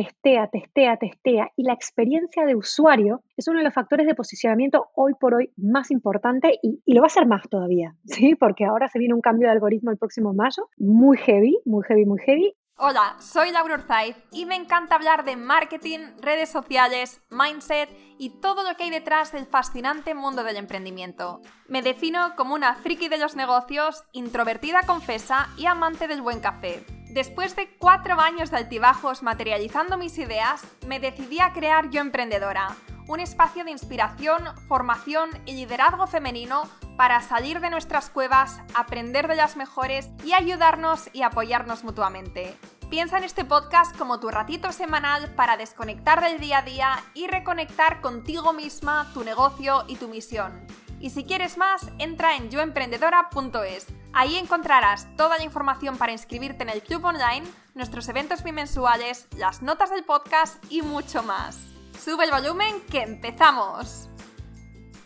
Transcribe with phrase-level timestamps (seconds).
[0.00, 1.50] testea, testea, testea.
[1.56, 5.52] Y la experiencia de usuario es uno de los factores de posicionamiento hoy por hoy
[5.58, 8.34] más importante y, lo va a ser más todavía, ¿sí?
[8.34, 12.06] Porque ahora se viene un cambio de algoritmo el próximo mayo, muy heavy, muy heavy,
[12.06, 12.54] muy heavy.
[12.82, 18.62] Hola, soy Laura Urzaiz y me encanta hablar de marketing, redes sociales, mindset y todo
[18.62, 21.42] lo que hay detrás del fascinante mundo del emprendimiento.
[21.68, 26.99] Me defino como una friki de los negocios, introvertida confesa y amante del buen café.
[27.10, 32.76] Después de cuatro años de altibajos materializando mis ideas, me decidí a crear Yo Emprendedora,
[33.08, 39.34] un espacio de inspiración, formación y liderazgo femenino para salir de nuestras cuevas, aprender de
[39.34, 42.56] las mejores y ayudarnos y apoyarnos mutuamente.
[42.90, 47.26] Piensa en este podcast como tu ratito semanal para desconectar del día a día y
[47.26, 50.64] reconectar contigo misma, tu negocio y tu misión.
[51.00, 53.86] Y si quieres más, entra en yoemprendedora.es.
[54.12, 59.62] Ahí encontrarás toda la información para inscribirte en el club online, nuestros eventos bimensuales, las
[59.62, 61.58] notas del podcast y mucho más.
[61.98, 64.10] Sube el volumen que empezamos.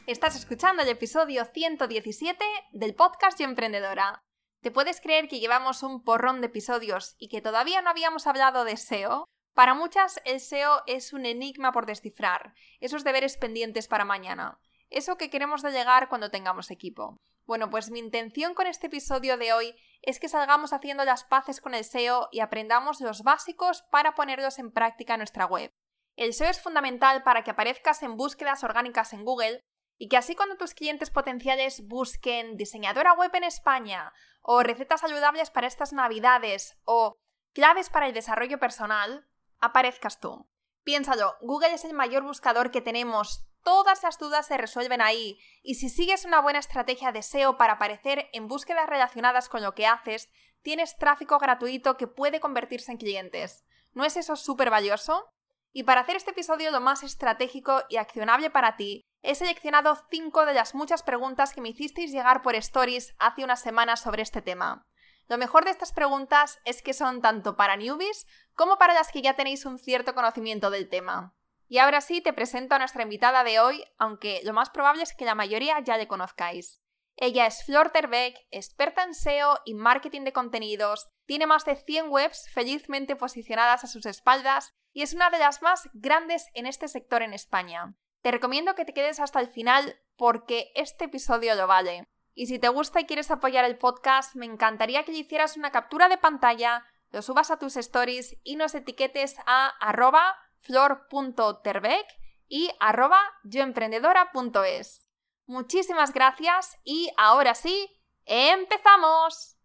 [0.08, 4.20] Estás escuchando el episodio 117 del podcast Yo Emprendedora.
[4.62, 8.64] ¿Te puedes creer que llevamos un porrón de episodios y que todavía no habíamos hablado
[8.64, 9.28] de SEO?
[9.54, 14.58] Para muchas, el SEO es un enigma por descifrar, esos deberes pendientes para mañana,
[14.94, 17.18] eso que queremos de llegar cuando tengamos equipo.
[17.46, 21.60] Bueno, pues mi intención con este episodio de hoy es que salgamos haciendo las paces
[21.60, 25.70] con el SEO y aprendamos los básicos para ponerlos en práctica en nuestra web.
[26.16, 29.60] El SEO es fundamental para que aparezcas en búsquedas orgánicas en Google
[29.98, 35.50] y que así cuando tus clientes potenciales busquen diseñadora web en España o recetas saludables
[35.50, 37.14] para estas navidades o
[37.52, 39.26] claves para el desarrollo personal,
[39.60, 40.48] aparezcas tú.
[40.82, 45.74] Piénsalo, Google es el mayor buscador que tenemos, todas las dudas se resuelven ahí, y
[45.74, 49.86] si sigues una buena estrategia de SEO para aparecer en búsquedas relacionadas con lo que
[49.86, 50.30] haces,
[50.62, 53.64] tienes tráfico gratuito que puede convertirse en clientes.
[53.92, 55.28] ¿No es eso súper valioso?
[55.72, 60.46] Y para hacer este episodio lo más estratégico y accionable para ti, he seleccionado 5
[60.46, 64.42] de las muchas preguntas que me hicisteis llegar por stories hace unas semanas sobre este
[64.42, 64.82] tema.
[65.26, 69.22] Lo mejor de estas preguntas es que son tanto para newbies como para las que
[69.22, 71.34] ya tenéis un cierto conocimiento del tema.
[71.68, 75.14] Y ahora sí te presento a nuestra invitada de hoy, aunque lo más probable es
[75.14, 76.80] que la mayoría ya le conozcáis.
[77.16, 82.10] Ella es Flor Terbeck, experta en SEO y marketing de contenidos, tiene más de 100
[82.10, 86.88] webs felizmente posicionadas a sus espaldas y es una de las más grandes en este
[86.88, 87.94] sector en España.
[88.22, 92.08] Te recomiendo que te quedes hasta el final porque este episodio lo vale.
[92.34, 95.70] Y si te gusta y quieres apoyar el podcast, me encantaría que le hicieras una
[95.70, 102.06] captura de pantalla, lo subas a tus stories y nos etiquetes a arroba flor.terbeck
[102.48, 105.06] y arroba yoemprendedora.es.
[105.46, 107.86] Muchísimas gracias y ahora sí,
[108.24, 109.58] ¡empezamos!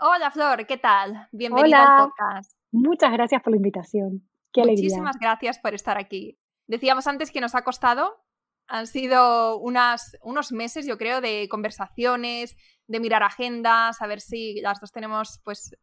[0.00, 1.28] Hola Flor, ¿qué tal?
[1.32, 2.58] Bienvenida al podcast.
[2.72, 4.26] Muchas gracias por la invitación.
[4.52, 6.38] Qué Muchísimas gracias por estar aquí.
[6.66, 8.24] Decíamos antes que nos ha costado,
[8.68, 14.60] han sido unas, unos meses, yo creo, de conversaciones, de mirar agendas, a ver si
[14.62, 15.76] las dos tenemos, pues,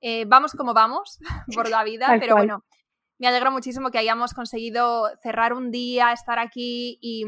[0.00, 1.18] eh, vamos como vamos
[1.54, 2.64] por la vida, pero bueno,
[3.20, 7.24] me alegro muchísimo que hayamos conseguido cerrar un día, estar aquí y,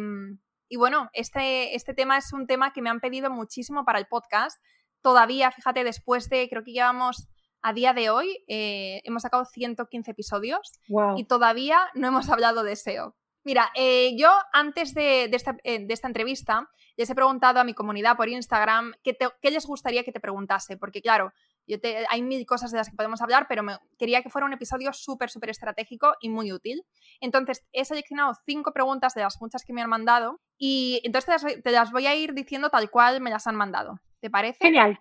[0.68, 4.06] y, bueno, este, este tema es un tema que me han pedido muchísimo para el
[4.06, 4.60] podcast.
[5.02, 7.28] Todavía, fíjate, después de, creo que llevamos
[7.62, 10.72] a día de hoy eh, hemos sacado 115 episodios
[11.16, 13.14] y todavía no hemos hablado de SEO.
[13.44, 17.74] Mira, eh, yo antes de, esta, eh, de, esta, entrevista les he preguntado a mi
[17.74, 19.16] comunidad por Instagram qué,
[19.50, 21.32] les gustaría que te preguntase, porque claro,
[21.66, 21.78] yo
[22.10, 24.92] hay mil cosas de las que podemos hablar, pero me, quería que fuera un episodio
[24.92, 26.82] súper, súper estratégico y muy útil.
[27.20, 31.70] Entonces, he seleccionado cinco preguntas de las muchas que me han mandado y entonces te
[31.70, 34.00] las voy a ir diciendo tal cual me las han mandado.
[34.20, 34.64] ¿Te parece?
[34.64, 34.98] Genial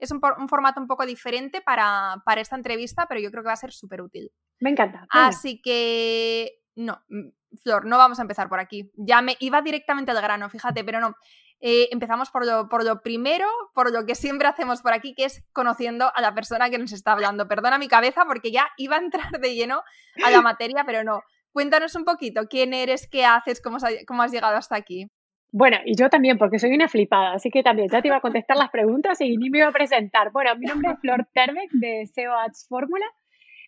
[0.00, 3.56] es un, formato un poco diferente para, esta entrevista, pero yo creo que va a
[3.56, 4.32] ser súper útil.
[4.58, 5.06] Me encanta.
[5.10, 7.28] Así que, no, mm,
[7.62, 8.90] Flor, no vamos a empezar por aquí.
[8.96, 11.14] Ya me iba directamente al grano, fíjate, pero no.
[11.60, 16.10] Eh, empezamos por lo, primero, por lo que siempre hacemos por aquí, que es conociendo
[16.14, 17.48] a la persona que nos está hablando.
[17.48, 19.82] Perdona mi cabeza porque ya iba a entrar de lleno
[20.24, 21.22] a la materia, pero no.
[21.52, 25.10] Cuéntanos un poquito quién eres, qué haces, cómo has llegado hasta aquí.
[25.52, 28.20] Bueno, y yo también, porque soy una flipada, así que también ya te iba a
[28.20, 30.30] contestar las preguntas y ni me iba a presentar.
[30.30, 33.04] Bueno, mi nombre es Flor Terbeck de SEO Ads Fórmula.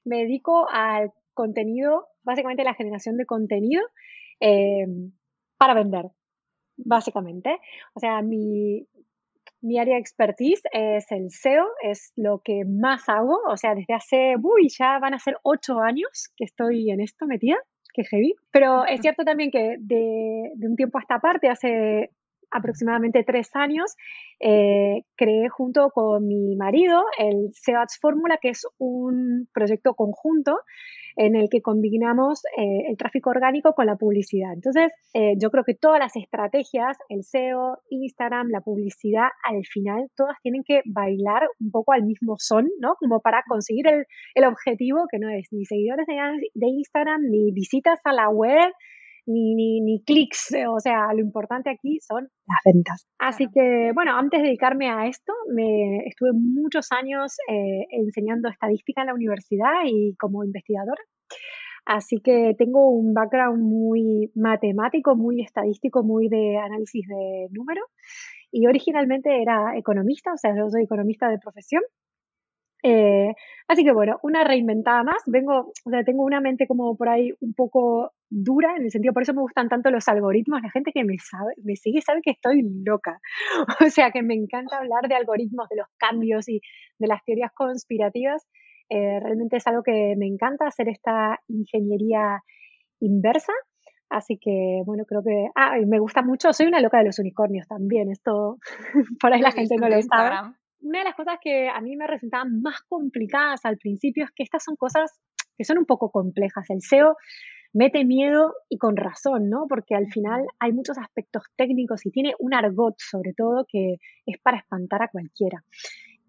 [0.05, 3.83] Me dedico al contenido, básicamente la generación de contenido
[4.39, 4.87] eh,
[5.59, 6.05] para vender,
[6.77, 7.59] básicamente.
[7.95, 8.87] O sea, mi,
[9.61, 13.39] mi área de expertise es el SEO, es lo que más hago.
[13.49, 17.27] O sea, desde hace, uy, ya van a ser ocho años que estoy en esto
[17.27, 17.57] metida
[17.95, 18.35] que heavy.
[18.51, 22.11] Pero es cierto también que de, un tiempo a esta parte, hace
[22.51, 23.97] aproximadamente tres años,
[24.41, 30.59] eh, creé junto con mi marido el SEO Fórmula, que es un proyecto conjunto
[31.17, 34.53] en el que combinamos eh, el tráfico orgánico con la publicidad.
[34.53, 40.11] Entonces, eh, yo creo que todas las estrategias, el SEO, Instagram, la publicidad, al final
[40.17, 42.95] todas tienen que bailar un poco al mismo son, ¿no?
[42.99, 46.15] Como para conseguir el, objetivo que no es ni seguidores de,
[46.55, 48.73] de Instagram, ni visitas a la web,
[49.27, 53.07] ni, ni, ni clics, o sea, lo importante aquí son las ventas.
[53.19, 59.03] Así que, bueno, antes de dedicarme a esto, me estuve muchos años eh, enseñando estadística
[59.03, 61.03] en la universidad y como investigadora.
[61.85, 67.87] Así que tengo un background muy matemático, muy estadístico, muy de análisis de números.
[68.53, 71.83] Y originalmente era economista, o sea, yo soy economista de profesión.
[72.83, 73.33] Eh,
[73.69, 75.23] así que bueno, una reinventada más.
[75.27, 79.13] Vengo, o sea, tengo una mente como por ahí un poco dura en el sentido,
[79.13, 80.63] por eso me gustan tanto los algoritmos.
[80.63, 83.21] La gente que me sabe, me sigue sabe que estoy loca.
[83.87, 86.61] O sea, que me encanta hablar de algoritmos, de los cambios y
[86.99, 88.47] de las teorías conspirativas.
[88.89, 92.43] Eh, realmente es algo que me encanta hacer esta ingeniería
[93.01, 93.53] inversa.
[94.11, 95.49] Así que, bueno, creo que.
[95.55, 96.53] Ah, y me gusta mucho.
[96.53, 98.11] Soy una loca de los unicornios también.
[98.11, 98.59] Esto,
[99.21, 102.07] por ahí la gente no lo sabe una de las cosas que a mí me
[102.07, 105.21] resultaban más complicadas al principio es que estas son cosas
[105.57, 106.69] que son un poco complejas.
[106.71, 107.17] El SEO
[107.73, 109.67] mete miedo y con razón, ¿no?
[109.69, 113.97] Porque al final hay muchos aspectos técnicos y tiene un argot sobre todo que
[114.27, 115.65] es para espantar a cualquiera.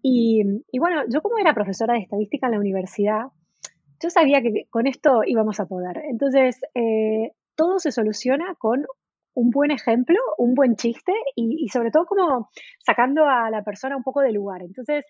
[0.06, 0.42] Y,
[0.78, 3.22] bueno, yo como era profesora de estadística en la universidad,
[4.02, 6.02] yo sabía que con esto íbamos a poder.
[6.10, 8.84] Entonces, eh, todo se soluciona con
[9.34, 14.02] un buen ejemplo, un buen chiste y, sobre todo como sacando a la persona un
[14.02, 14.62] poco de lugar.
[14.62, 15.04] Entonces,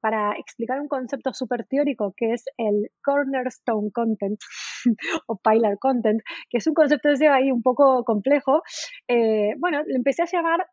[0.00, 4.38] para explicar un concepto súper teórico que es el cornerstone content
[5.26, 6.20] o pilar content,
[6.50, 8.62] que es un concepto ese ahí un poco complejo,
[9.08, 10.66] eh, bueno, lo empecé a llamar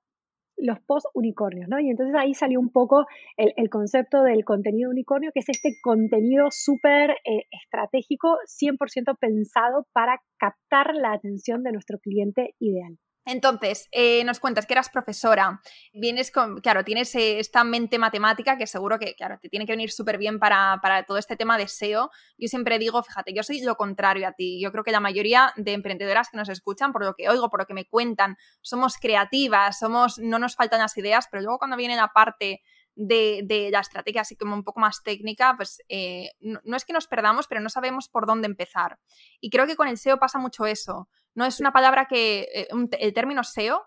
[0.58, 1.80] los post unicornios, ¿no?
[1.80, 3.06] Y entonces ahí salió un poco
[3.38, 10.22] el, concepto del contenido unicornio, que es este contenido súper eh, estratégico, 100% pensado para
[10.38, 12.98] captar la atención de nuestro cliente ideal.
[13.26, 15.62] Entonces, eh, nos cuentas que eras profesora,
[15.94, 19.72] vienes con, claro, tienes eh, esta mente matemática que seguro que, claro, te tiene que
[19.72, 22.12] venir súper bien para, para, todo este tema de SEO.
[22.38, 24.60] Yo siempre digo, fíjate, yo soy lo contrario a ti.
[24.62, 27.62] Yo creo que la mayoría de emprendedoras que nos escuchan, por lo que oigo, por
[27.62, 31.78] lo que me cuentan, somos creativas, somos, no nos faltan las ideas, pero luego cuando
[31.78, 32.62] viene la parte
[32.96, 37.08] de, la estrategia así como un poco más técnica, pues eh, no, es que nos
[37.08, 39.00] perdamos, pero no sabemos por dónde empezar.
[39.40, 41.10] Y creo que con el SEO pasa mucho eso.
[41.36, 42.68] No es una palabra que, eh,
[43.00, 43.84] el término SEO,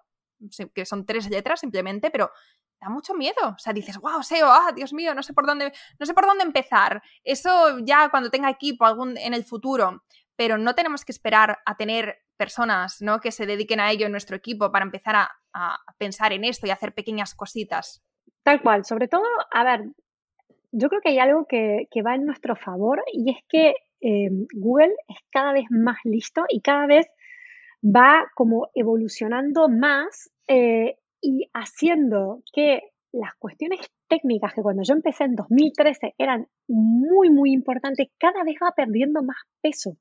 [0.75, 2.31] que son tres letras simplemente, pero
[2.81, 3.55] da mucho miedo.
[3.55, 6.27] O sea, dices, wow, SEO, ah, Dios mío, no sé por dónde, no sé por
[6.27, 7.03] dónde empezar.
[7.25, 10.03] Eso ya cuando tenga equipo algún, en el futuro,
[10.37, 13.21] pero no tenemos que esperar a tener personas ¿no?
[13.21, 16.67] que se dediquen a ello en nuestro equipo para empezar a, a pensar en esto
[16.67, 18.03] y hacer pequeñas cositas.
[18.43, 19.87] Tal cual, sobre todo, a ver,
[20.79, 24.95] yo creo que hay algo que, va en nuestro favor y es que eh, Google
[25.09, 27.07] es cada vez más listo y cada vez
[27.95, 32.81] va como evolucionando más eh, y haciendo que
[33.13, 38.57] las cuestiones técnicas que cuando yo empecé en 2013 eran muy, muy importantes, cada vez
[38.63, 39.97] va perdiendo más peso.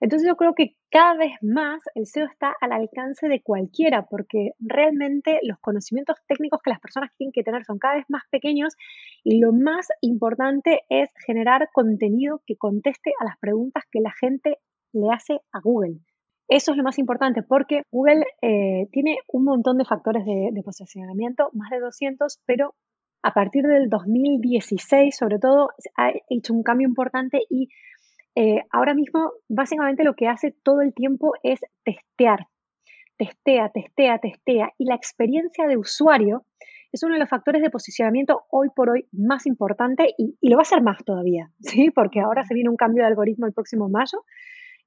[0.00, 4.52] Entonces yo creo que cada vez más el SEO está al alcance de cualquiera porque
[4.58, 8.74] realmente los conocimientos técnicos que las personas tienen que tener son cada vez más pequeños
[9.22, 14.58] y lo más importante es generar contenido que conteste a las preguntas que la gente
[14.92, 16.00] le hace a Google.
[16.50, 21.48] Eso es lo más importante porque Google eh, tiene un montón de factores de, posicionamiento,
[21.52, 22.74] más de 200, pero
[23.22, 27.68] a partir del 2016 sobre todo ha hecho un cambio importante y
[28.34, 32.48] eh, ahora mismo básicamente lo que hace todo el tiempo es testear,
[33.16, 34.72] testea, testea, testea.
[34.76, 36.46] Y la experiencia de usuario
[36.90, 40.62] es uno de los factores de posicionamiento hoy por hoy más importante y, lo va
[40.62, 41.92] a ser más todavía, ¿sí?
[41.92, 44.24] Porque ahora se viene un cambio de algoritmo el próximo mayo,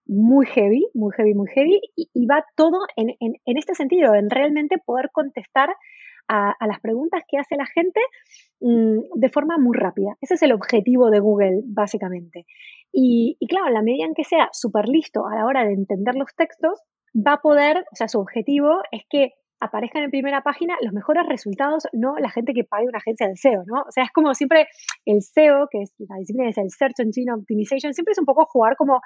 [0.05, 5.09] muy heavy, muy heavy, muy heavy, y, va todo en, este sentido, en realmente poder
[5.11, 5.69] contestar
[6.27, 7.99] a, las preguntas que hace la gente
[8.61, 10.15] mm, de forma muy rápida.
[10.21, 12.45] Ese es el objetivo de Google, básicamente.
[12.91, 16.15] Y, claro, en la medida en que sea súper listo a la hora de entender
[16.15, 16.81] los textos,
[17.15, 21.25] va a poder, o sea, su objetivo es que aparezcan en primera página los mejores
[21.27, 23.81] resultados, no la gente que pague una agencia de SEO, ¿no?
[23.87, 24.67] O sea, es como siempre
[25.05, 28.45] el SEO, que es la disciplina es el Search Engine Optimization, siempre es un poco
[28.45, 28.99] jugar como,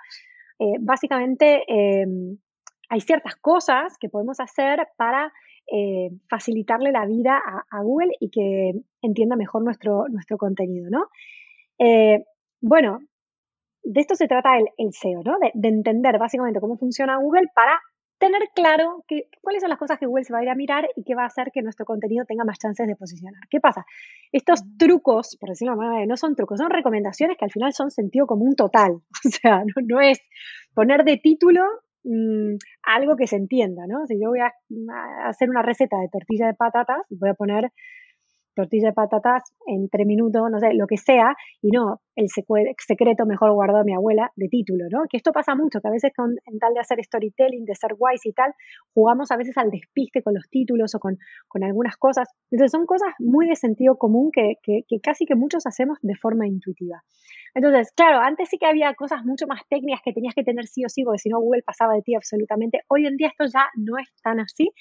[0.59, 2.37] eh, básicamente, em,
[2.89, 5.31] hay ciertas cosas que podemos hacer para
[5.71, 8.71] eh, facilitarle la vida a, Google y que
[9.01, 11.07] entienda mejor nuestro, nuestro contenido, ¿no?
[11.77, 12.23] Eh,
[12.61, 12.99] bueno,
[13.83, 15.37] de esto se trata el, SEO, ¿no?
[15.39, 17.81] De, entender básicamente cómo funciona Google para
[18.17, 20.87] tener claro que, cuáles son las cosas que Google se va a ir a mirar
[20.95, 23.41] y qué va a hacer que nuestro contenido tenga más chances de posicionar.
[23.49, 23.85] ¿Qué pasa?
[24.31, 27.91] Estos trucos, por decirlo de manera, no son trucos, son recomendaciones que al final son
[27.91, 29.01] sentido común total.
[29.27, 30.19] O sea, no, es
[30.73, 31.63] poner de título
[32.03, 34.07] mm, algo que se entienda, ¿no?
[34.07, 34.51] Si yo voy a
[35.25, 37.71] hacer una receta de tortilla de patatas, voy a poner
[38.55, 43.25] tortilla de patatas en tres minutos, no sé, lo que sea, y no el secreto
[43.25, 45.03] mejor guardado de mi abuela de título, ¿no?
[45.09, 47.91] Que esto pasa mucho, que a veces con, en tal de hacer storytelling, de ser
[47.97, 48.53] wise y tal,
[48.93, 52.27] jugamos a veces al despiste con los títulos o con, con algunas cosas.
[52.51, 56.15] Entonces son cosas muy de sentido común que, que, que casi que muchos hacemos de
[56.15, 57.03] forma intuitiva.
[57.53, 60.85] Entonces, claro, antes sí que había cosas mucho más técnicas que tenías que tener sí
[60.85, 62.81] o sí, porque si no Google pasaba de ti absolutamente.
[62.87, 64.71] Hoy en día esto ya no es tan así.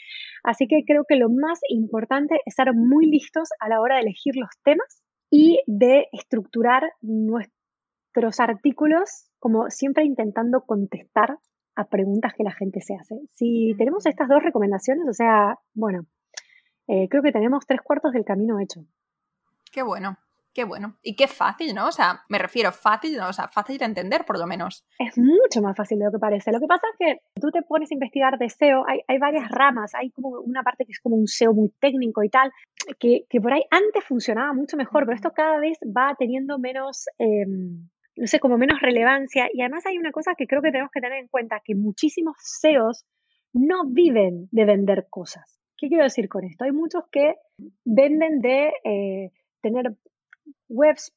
[0.43, 4.02] Así que creo que lo más importante es estar muy listos a la hora de
[4.02, 5.06] elegir los temas
[5.37, 11.38] y de estructurar nuestros artículos como siempre intentando contestar
[11.75, 13.16] a preguntas que la gente se hace.
[13.35, 16.07] Si tenemos estas dos recomendaciones, o sea, bueno,
[16.88, 18.81] eh, creo que tenemos tres cuartos del camino hecho.
[19.71, 20.16] Qué bueno.
[20.57, 20.97] Qué bueno.
[21.03, 21.89] Y qué fácil, ¿no?
[21.89, 23.29] O sea, me refiero fácil, ¿no?
[23.29, 24.87] o sea, fácil de entender por lo menos.
[24.99, 26.51] Es mucho más fácil de lo que parece.
[26.51, 29.51] Lo que pasa es que tú te pones a investigar de SEO, hay, hay varias
[29.51, 32.53] ramas, hay como una parte que es como un SEO muy técnico y tal,
[32.99, 37.05] que, que por ahí antes funcionaba mucho mejor, pero esto cada vez va teniendo menos...
[37.19, 39.51] Em, no sé, como menos relevancia.
[39.53, 42.35] Y además hay una cosa que creo que tenemos que tener en cuenta, que muchísimos
[42.39, 43.05] SEOs
[43.53, 45.61] no viven de vender cosas.
[45.77, 46.65] ¿Qué quiero decir con esto?
[46.65, 47.35] Hay muchos que
[47.85, 49.97] venden de eh, tener
[50.69, 51.12] webs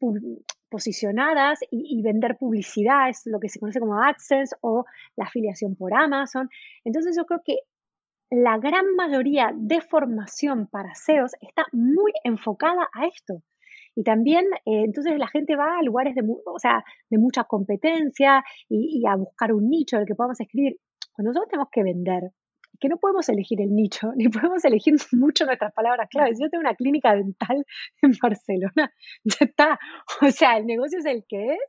[0.70, 5.94] posicionadas y, vender publicidad, es lo que se conoce como AdSense o la afiliación por
[5.94, 6.50] Amazon.
[6.84, 7.58] Entonces yo creo que
[8.30, 13.42] la gran mayoría de formación para SEOs está muy enfocada a esto.
[13.96, 18.44] Y también, eh, entonces la gente va a lugares de, o sea, de mucha competencia
[18.70, 20.78] y, a buscar un nicho del que podamos escribir.
[21.12, 22.32] Cuando nosotros tenemos que vender
[22.80, 26.40] que no podemos elegir el nicho, ni podemos elegir mucho nuestras palabras claves.
[26.40, 27.66] Yo tengo una clínica dental
[28.02, 28.94] en Barcelona,
[29.24, 29.80] ya está.
[30.22, 31.60] O sea, el negocio es el que es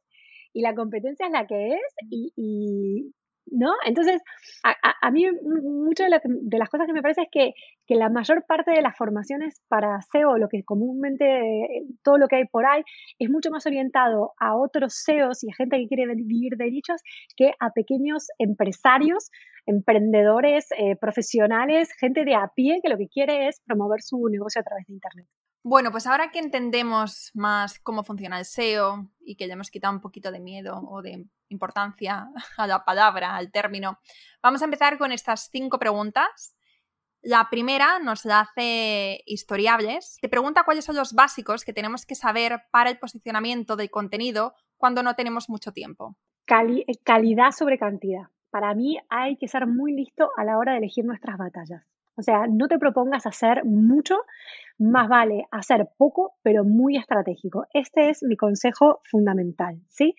[0.53, 3.15] y la competencia es la que es y,
[3.51, 3.73] ¿no?
[3.85, 4.21] Entonces,
[4.63, 7.53] a, mí muchas de, las cosas que me parece es que,
[7.87, 12.37] que, la mayor parte de las formaciones para SEO, lo que comúnmente, todo lo que
[12.37, 12.83] hay por ahí,
[13.19, 17.01] es mucho más orientado a otros SEOs y a gente que quiere vivir de nichos
[17.37, 19.31] que a pequeños empresarios,
[19.67, 24.61] emprendedores, eh, profesionales, gente de a pie que lo que quiere es promover su negocio
[24.61, 25.27] a través de Internet.
[25.63, 29.93] Bueno, pues ahora que entendemos más cómo funciona el SEO y que ya hemos quitado
[29.93, 33.99] un poquito de miedo o de importancia a la palabra, al término,
[34.43, 36.57] vamos a empezar con estas cinco preguntas.
[37.23, 40.17] La primera nos la hace Historiables.
[40.23, 44.55] Te pregunta cuáles son los básicos que tenemos que saber para el posicionamiento del contenido
[44.79, 46.17] cuando no tenemos mucho tiempo.
[47.05, 48.29] calidad sobre cantidad.
[48.51, 51.85] Para mí hay que ser muy listo a la hora de elegir nuestras batallas.
[52.17, 54.17] O sea, no te propongas hacer mucho,
[54.79, 57.67] más vale hacer poco, pero muy estratégico.
[57.73, 60.15] Este es mi consejo fundamental, ¿sí?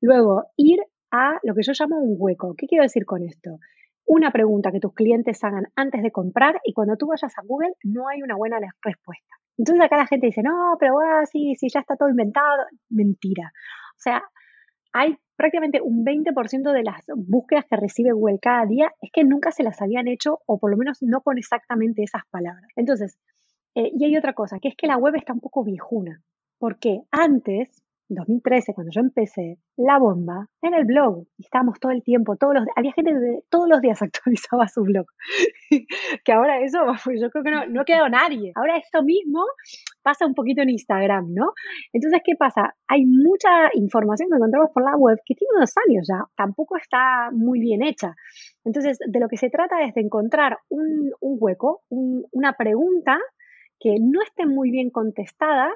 [0.00, 0.80] Luego, ir
[1.10, 2.54] a lo que yo llamo un hueco.
[2.56, 3.58] ¿Qué quiero decir con esto?
[4.04, 7.74] Una pregunta que tus clientes hagan antes de comprar y cuando tú vayas a Google
[7.82, 9.34] no hay una buena respuesta.
[9.58, 12.64] Entonces acá la gente dice, no, pero bueno, sí, sí, ya está todo inventado.
[12.88, 13.52] Mentira.
[13.96, 14.22] O sea,
[14.92, 19.52] hay prácticamente un 20% de las búsquedas que recibe Google cada día es que nunca
[19.52, 22.70] se las habían hecho o por lo menos no con exactamente esas palabras.
[22.76, 23.18] Entonces,
[23.74, 26.22] eh, y hay otra cosa, que es que la web está un poco viejuna,
[26.58, 31.24] porque antes 2013, cuando yo empecé, la bomba era el blog.
[31.36, 34.82] Y estábamos todo el tiempo, todos los, había gente que todos los días actualizaba su
[34.82, 35.06] blog.
[36.24, 36.78] que ahora eso,
[37.20, 38.52] yo creo que no, no quedado nadie.
[38.54, 39.44] Ahora esto mismo
[40.02, 41.52] pasa un poquito en Instagram, ¿no?
[41.92, 42.74] Entonces, ¿qué pasa?
[42.88, 47.30] Hay mucha información que encontramos por la web que tiene unos años ya, tampoco está
[47.32, 48.14] muy bien hecha.
[48.64, 53.18] Entonces, de lo que se trata es de encontrar un, un hueco, una pregunta
[53.80, 55.70] que no esté muy bien contestada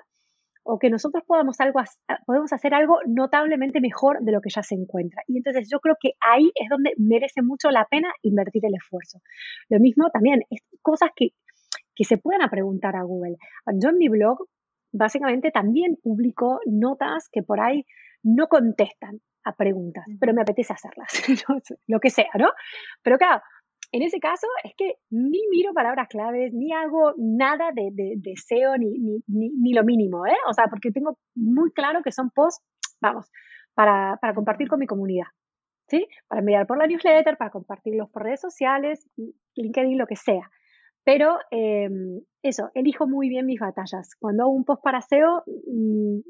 [0.65, 1.81] o que nosotros podamos, algo,
[2.27, 5.23] podemos hacer algo notablemente mejor de lo que ya se encuentra.
[5.27, 9.21] Y entonces yo creo que ahí es donde merece mucho la pena invertir el esfuerzo.
[9.69, 11.31] Lo mismo también, es cosas que,
[11.95, 13.37] que se puedan preguntar a Google.
[13.81, 14.39] Yo en mi blog
[14.93, 17.85] básicamente también publico notas que por ahí
[18.23, 21.09] no contestan a preguntas, pero me apetece hacerlas,
[21.89, 22.51] lo que sea, ¿no?
[23.03, 23.43] Pero claro,
[23.93, 28.99] en ese caso es que ni miro palabras claves, ni hago nada de, SEO, ni,
[28.99, 30.37] ni, ni, lo mínimo, ¿eh?
[30.49, 32.65] O sea, porque tengo muy claro que son posts,
[33.03, 33.31] vamos,
[33.75, 35.27] para, para compartir con mi comunidad,
[35.89, 36.09] ¿sí?
[36.27, 39.07] Para enviar por la newsletter, para compartirlos por redes sociales,
[39.57, 40.51] LinkedIn, lo que sea.
[41.05, 44.15] Pero em, eso, elijo muy bien mis batallas.
[44.19, 46.21] Cuando hago un post para SEO, mm,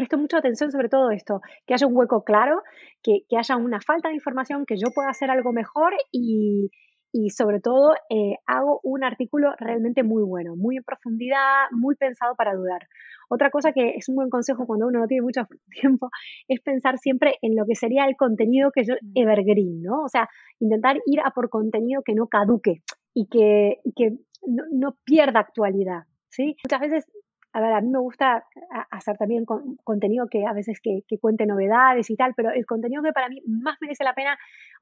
[0.00, 2.62] presto mucha atención sobre todo esto, que haya un hueco claro,
[3.02, 6.70] que, haya una falta de información, que yo pueda hacer algo mejor y,
[7.12, 12.34] y sobre todo eh, hago un artículo realmente muy bueno, muy en profundidad, muy pensado
[12.34, 12.88] para dudar.
[13.28, 15.42] Otra cosa que es un buen consejo cuando uno no tiene mucho
[15.82, 16.08] tiempo
[16.48, 19.12] es pensar siempre en lo que sería el contenido que yo mm.
[19.16, 20.02] evergreen, ¿no?
[20.02, 20.30] O sea,
[20.60, 24.16] intentar ir a por contenido que no caduque y que, que
[24.46, 26.04] no, no pierda actualidad.
[26.32, 26.56] ¿Sí?
[26.64, 27.06] Muchas veces
[27.52, 28.44] a ver, a mí me gusta
[28.90, 33.12] hacer también contenido que a veces que, cuente novedades y tal, pero el contenido que
[33.12, 34.38] para mí más merece la pena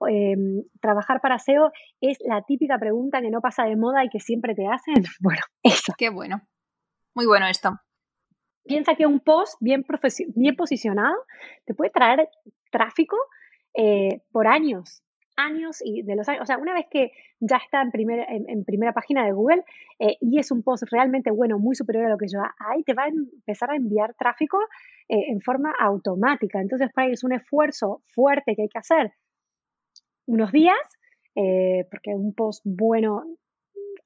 [0.08, 4.20] em, trabajar para SEO es la típica pregunta que no pasa de moda y que
[4.20, 4.94] siempre te hacen.
[5.20, 5.92] Bueno, eso.
[5.96, 6.42] Qué bueno.
[7.14, 7.72] Muy bueno esto.
[8.64, 9.84] Piensa que un post bien,
[10.34, 11.16] bien posicionado
[11.64, 12.28] te puede traer
[12.70, 13.16] tráfico
[13.74, 15.02] eh, por años
[15.38, 18.92] años y de los años, o sea, una vez que ya está en, en, primera
[18.92, 19.64] página de Google
[19.98, 22.92] eh, y es un post realmente bueno, muy superior a lo que yo hay, te
[22.92, 24.58] va a empezar a enviar tráfico
[25.08, 26.60] eh, en forma automática.
[26.60, 29.12] Entonces, para es un esfuerzo fuerte que hay que hacer
[30.26, 30.76] unos días,
[31.36, 33.24] eh, porque un post bueno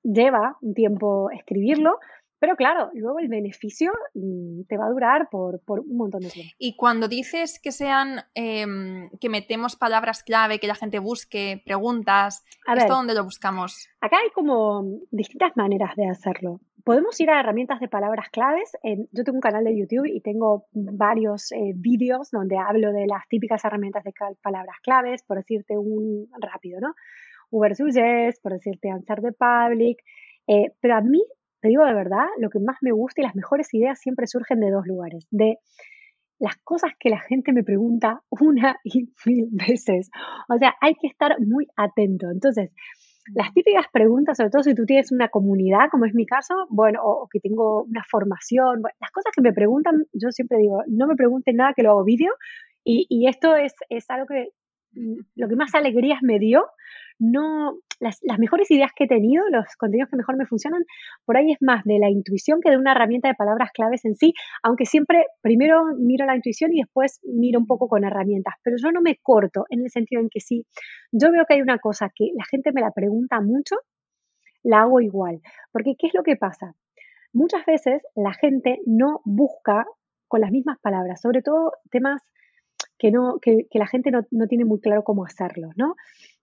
[0.02, 1.98] lleva un tiempo escribirlo,
[2.42, 6.52] pero claro, luego el beneficio mm, te va a durar por, un montón de tiempo.
[6.58, 12.44] Y cuando dices que sean, em, que metemos palabras clave, que la gente busque, preguntas,
[12.76, 13.88] ¿esto dónde lo buscamos?
[14.00, 14.82] Acá hay como
[15.12, 16.58] distintas maneras de hacerlo.
[16.82, 18.72] Podemos ir a herramientas de palabras claves.
[18.82, 23.28] yo tengo un canal de YouTube y tengo varios eh, vídeos donde hablo de las
[23.28, 26.92] típicas herramientas de palabras claves, por decirte un rápido, ¿no?
[27.50, 30.02] Uber Suggest, por decirte Answer the Public.
[30.48, 31.22] Eh, pero a mí
[31.62, 34.60] te digo de verdad, lo que más me gusta y las mejores ideas siempre surgen
[34.60, 35.58] de dos lugares, de
[36.40, 40.10] las cosas que la gente me pregunta una y mil veces.
[40.48, 42.30] O sea, hay que estar muy atento.
[42.30, 42.72] Entonces,
[43.32, 46.98] las típicas preguntas, sobre todo si tú tienes una comunidad, como es mi caso, bueno,
[47.04, 51.14] o, que tengo una formación, las cosas que me preguntan, yo siempre digo, no me
[51.14, 52.32] pregunten nada que lo hago vídeo.
[52.84, 54.48] Y, esto es, es algo que
[54.92, 56.66] lo que más alegrías me dio
[57.18, 60.82] no, las, mejores ideas que he tenido, los contenidos que mejor me funcionan,
[61.24, 64.16] por ahí es más de la intuición que de una herramienta de palabras claves en
[64.16, 68.76] sí, aunque siempre primero miro la intuición y después miro un poco con herramientas, pero
[68.76, 70.66] yo no me corto en el sentido en que sí,
[71.12, 73.76] yo veo que hay una cosa que la gente me la pregunta mucho,
[74.64, 76.74] la hago igual, porque ¿qué es lo que pasa?
[77.32, 79.86] Muchas veces la gente no busca
[80.28, 82.20] con las mismas palabras, sobre todo temas
[83.02, 85.96] que, no, que, la gente no, no, tiene muy claro cómo hacerlo, ¿no?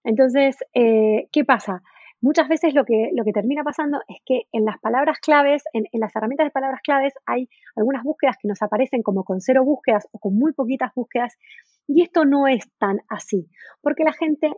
[0.03, 1.81] Entonces, eh, ¿qué pasa?
[2.19, 5.85] Muchas veces lo que, lo que termina pasando es que en las palabras claves, en,
[5.93, 10.09] las herramientas de palabras claves, hay algunas búsquedas que nos aparecen como con cero búsquedas
[10.11, 11.37] o con muy poquitas búsquedas,
[11.87, 13.47] y esto no es tan así,
[13.81, 14.51] porque la gente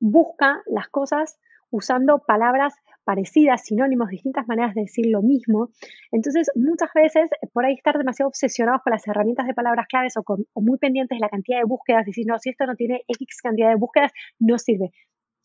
[0.00, 1.38] busca las cosas
[1.70, 5.70] usando palabras parecidas, sinónimos, distintas maneras de decir lo mismo.
[6.12, 10.22] Entonces, muchas veces, por ahí estar demasiado obsesionados con las herramientas de palabras claves o,
[10.22, 13.40] con, muy pendientes de la cantidad de búsquedas, decir, no, si esto no tiene X
[13.42, 14.90] cantidad de búsquedas, no sirve.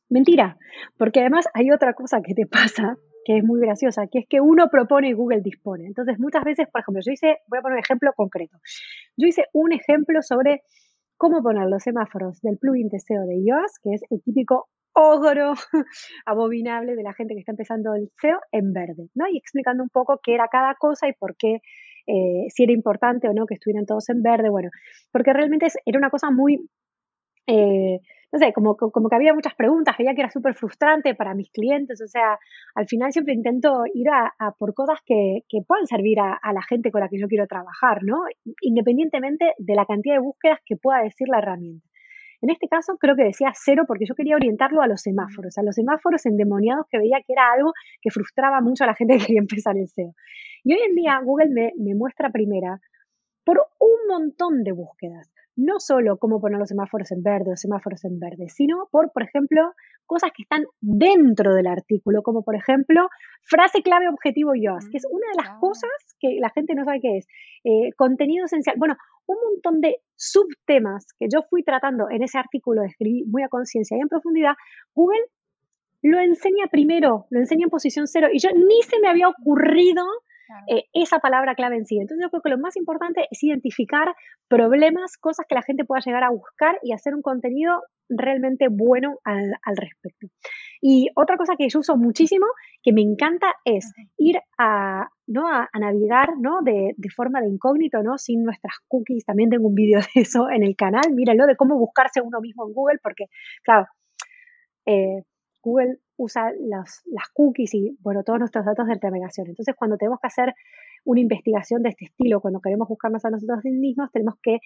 [0.10, 0.58] Mentira,
[0.98, 4.40] porque además hay otra cosa que te pasa que es muy graciosa, que es que
[4.40, 5.88] uno propone y Google dispone.
[5.88, 8.60] Entonces, muchas veces, por ejemplo, yo hice, voy a poner un ejemplo concreto.
[9.18, 10.62] Yo hice un ejemplo sobre
[11.18, 15.54] cómo poner los semáforos del plugin de SEO de iOS, que es el típico ogro
[16.26, 19.28] abominable de la gente que está empezando el SEO en verde, ¿no?
[19.28, 21.60] Y explicando un poco qué era cada cosa y por qué,
[22.08, 24.70] eh, si era importante o no que estuvieran todos en verde, bueno,
[25.12, 26.70] porque realmente era una cosa muy,
[27.48, 28.00] eh,
[28.32, 32.02] no sé, como, que había muchas preguntas, veía que era súper frustrante para mis clientes,
[32.02, 32.40] o sea,
[32.74, 36.62] al final siempre intento ir a, por cosas que, que puedan servir a, a, la
[36.64, 38.24] gente con la que yo quiero trabajar, ¿no?
[38.62, 41.86] Independientemente de la cantidad de búsquedas que pueda decir la herramienta.
[42.46, 45.64] En este caso creo que decía cero porque yo quería orientarlo a los semáforos, a
[45.64, 49.26] los semáforos endemoniados que veía que era algo que frustraba mucho a la gente que
[49.26, 50.14] quería empezar el SEO.
[50.64, 52.80] Y hoy en día Google me, me muestra primera
[53.44, 58.04] por un montón de búsquedas no solo cómo poner los semáforos en verde o semáforos
[58.06, 59.74] en verde, sino por, por ejemplo,
[60.06, 63.08] cosas que están dentro del artículo, como por ejemplo,
[63.42, 67.00] frase clave objetivo YOAS, que es una de las cosas que la gente no sabe
[67.02, 67.28] qué es.
[67.64, 68.76] Eh, contenido esencial.
[68.78, 68.96] Bueno,
[69.28, 73.98] un montón de subtemas que yo fui tratando en ese artículo, escribí muy a conciencia
[73.98, 74.54] y en profundidad,
[74.94, 75.26] Google
[76.02, 80.04] lo enseña primero, lo enseña en posición cero, y yo ni se me había ocurrido
[80.68, 81.98] eh, esa palabra clave en sí.
[81.98, 84.16] Entonces yo creo que lo más importante es identificar
[84.48, 89.18] problemas, cosas que la gente pueda llegar a buscar y hacer un contenido realmente bueno
[89.24, 90.28] al, respecto.
[90.82, 92.46] Y otra cosa que yo uso muchísimo,
[92.84, 95.48] que me encanta, es ir a, ¿no?
[95.48, 96.60] a, navegar ¿no?
[96.62, 98.18] De, forma de incógnito, ¿no?
[98.18, 99.26] sin nuestras cookies.
[99.26, 101.14] También tengo un vídeo de eso en el canal.
[101.14, 103.26] Mírenlo, de cómo buscarse uno mismo en Google, porque,
[103.64, 103.88] claro,
[104.86, 105.24] eh,
[105.64, 109.48] Google usa las, cookies y, bueno, todos nuestros datos de navegación.
[109.48, 110.54] Entonces, cuando tenemos que hacer
[111.04, 114.60] una investigación de este estilo, cuando queremos buscarnos a nosotros mismos, tenemos que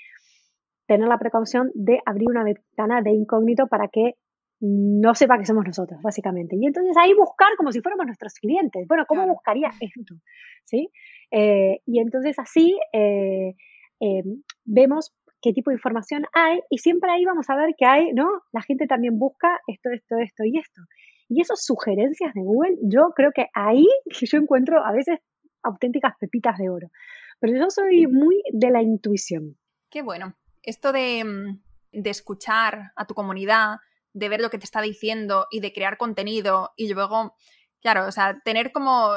[0.88, 4.16] tener la precaución de abrir una ventana de incógnito para que
[4.62, 6.56] no sepa que somos nosotros, básicamente.
[6.60, 8.86] Y entonces ahí buscar como si fuéramos nuestros clientes.
[8.88, 10.16] Bueno, ¿cómo buscaría esto?
[10.66, 10.90] ¿Sí?
[11.32, 13.56] Eh, y entonces así eh,
[14.02, 14.24] eh,
[14.66, 18.28] vemos qué tipo de información hay y siempre ahí vamos a ver que hay, ¿no?
[18.52, 20.82] La gente también busca esto, esto, esto y esto.
[21.30, 25.20] Y esas sugerencias de Google, yo creo que ahí yo encuentro a veces
[25.64, 26.90] auténticas pepitas de oro.
[27.40, 29.58] Pero yo soy muy de la intuición.
[29.90, 30.36] Qué bueno.
[30.62, 33.78] Esto de, mm, de escuchar a tu comunidad,
[34.14, 37.36] de ver lo que te está diciendo y de crear contenido y luego,
[37.82, 39.14] claro, o sea, tener como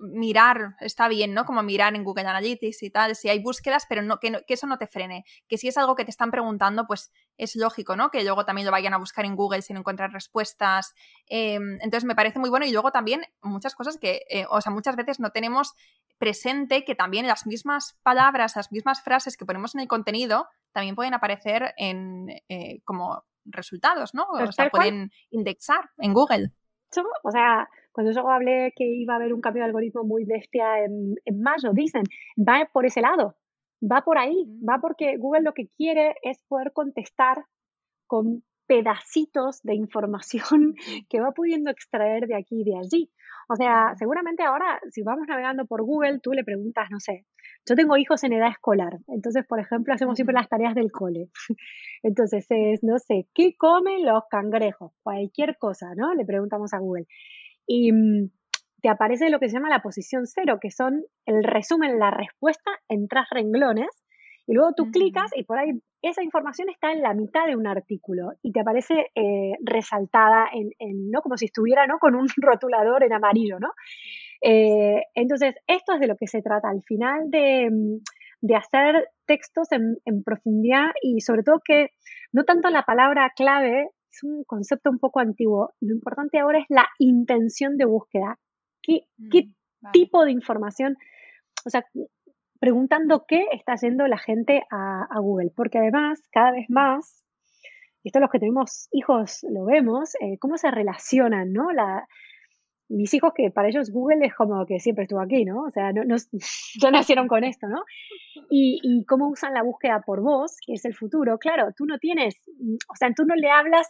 [0.00, 1.44] mirar, está bien, ¿no?
[1.44, 4.78] Como mirar en Google Analytics y tal, si hay búsquedas, pero no, que, eso no
[4.78, 5.24] te frene.
[5.46, 8.10] Que si es algo que te están preguntando, pues es lógico, ¿no?
[8.10, 10.94] Que luego también lo vayan a buscar en Google sin encontrar respuestas.
[11.26, 14.72] Em, entonces me parece muy bueno y luego también muchas cosas que, eh, o sea,
[14.72, 15.74] muchas veces no tenemos
[16.18, 20.94] presente que también las mismas palabras, las mismas frases que ponemos en el contenido también
[20.94, 24.26] pueden aparecer en eh, como resultados, ¿no?
[24.30, 26.52] o sea, pueden indexar en Google.
[27.24, 30.84] O sea, cuando yo hablé que iba a haber un cambio de algoritmo muy bestia
[30.84, 32.02] en, en mayo, dicen,
[32.36, 33.36] va por ese lado,
[33.80, 34.68] va por ahí, mm.
[34.68, 37.44] va porque Google lo que quiere es poder contestar
[38.06, 40.74] con pedacitos de información
[41.08, 43.10] que va pudiendo extraer de aquí y de allí.
[43.48, 47.26] O sea, seguramente ahora, si vamos navegando por Google, tú le preguntas, no sé,
[47.68, 51.30] yo tengo hijos en edad escolar, entonces, por ejemplo, hacemos siempre las tareas del cole.
[52.02, 54.92] Entonces es, no sé, ¿qué comen los cangrejos?
[55.02, 56.14] Cualquier cosa, ¿no?
[56.14, 57.06] Le preguntamos a Google.
[57.72, 58.30] Y mm,
[58.82, 62.72] te aparece lo que se llama la posición cero, que son el resumen, la respuesta
[62.88, 63.86] en tres renglones.
[64.48, 65.70] Y luego tú clicas y por ahí
[66.02, 70.70] esa información está en la mitad de un artículo y te aparece eh, resaltada en,
[70.80, 71.20] en, ¿no?
[71.20, 72.00] Como si estuviera, ¿no?
[72.00, 73.68] Con un rotulador en amarillo, ¿no?
[74.42, 79.68] Eh, entonces, esto es de lo que se trata al final de, mm, hacer textos
[79.70, 81.90] en, profundidad y sobre todo que
[82.32, 86.66] no tanto la palabra clave, es un concepto un poco antiguo, lo importante ahora es
[86.68, 88.38] la intención de búsqueda.
[88.82, 90.96] ¿Qué, mm, tipo de información?
[91.64, 91.84] O sea,
[92.58, 97.24] preguntando qué está haciendo la gente a, Google, porque además, cada vez más,
[98.02, 101.70] y esto los que tenemos hijos lo vemos, eh, cómo se relacionan, ¿no?
[101.72, 102.06] La,
[102.90, 105.62] mis hijos que para ellos Google es como que siempre estuvo aquí, ¿no?
[105.62, 106.16] O sea, no, no
[106.82, 107.84] ya nacieron con esto, ¿no?
[108.50, 111.38] Y, y, cómo usan la búsqueda por voz, que es el futuro.
[111.38, 112.34] Claro, tú no tienes,
[112.88, 113.86] o sea, tú no le hablas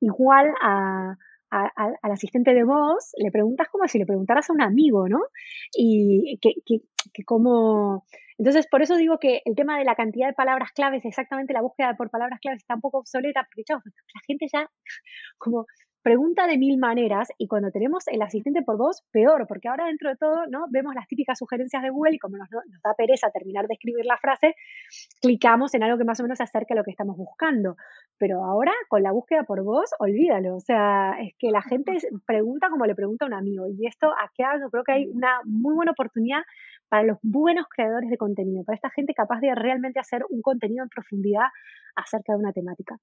[0.00, 1.16] igual a,
[1.50, 5.20] al asistente de voz, le preguntas como si le preguntaras a un amigo, ¿no?
[5.76, 6.78] Y que, que,
[7.12, 8.04] que como...
[8.38, 11.60] Entonces, por eso digo que el tema de la cantidad de palabras claves, exactamente la
[11.60, 14.68] búsqueda por palabras claves está un poco obsoleta, porque, chavos, la gente ya
[15.38, 15.66] como
[16.02, 20.10] pregunta de mil maneras y cuando tenemos el asistente por voz, peor, porque ahora dentro
[20.10, 20.66] de todo, ¿no?
[20.70, 24.18] Vemos las típicas sugerencias de Google y como nos, da pereza terminar de escribir la
[24.18, 24.54] frase,
[25.20, 27.76] clicamos en algo que más o menos se acerca a lo que estamos buscando.
[28.18, 30.56] Pero ahora, con la búsqueda por voz, olvídalo.
[30.56, 33.66] O sea, es que la gente pregunta como le pregunta a un amigo.
[33.68, 36.42] Y esto, aquí yo creo que hay una muy buena oportunidad
[36.88, 40.82] para los buenos creadores de contenido, para esta gente capaz de realmente hacer un contenido
[40.82, 41.46] en profundidad
[41.94, 42.98] acerca de una temática.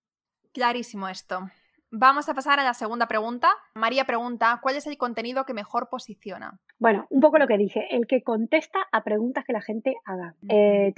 [0.54, 1.50] Clarísimo esto.
[1.92, 3.50] Vamos a pasar a la segunda pregunta.
[3.74, 6.60] María pregunta, ¿cuál es el contenido que mejor posiciona?
[6.78, 10.36] Bueno, un poco lo que dije, el que contesta a preguntas que la gente haga.
[10.48, 10.94] Eh,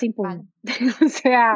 [1.06, 1.56] o sea...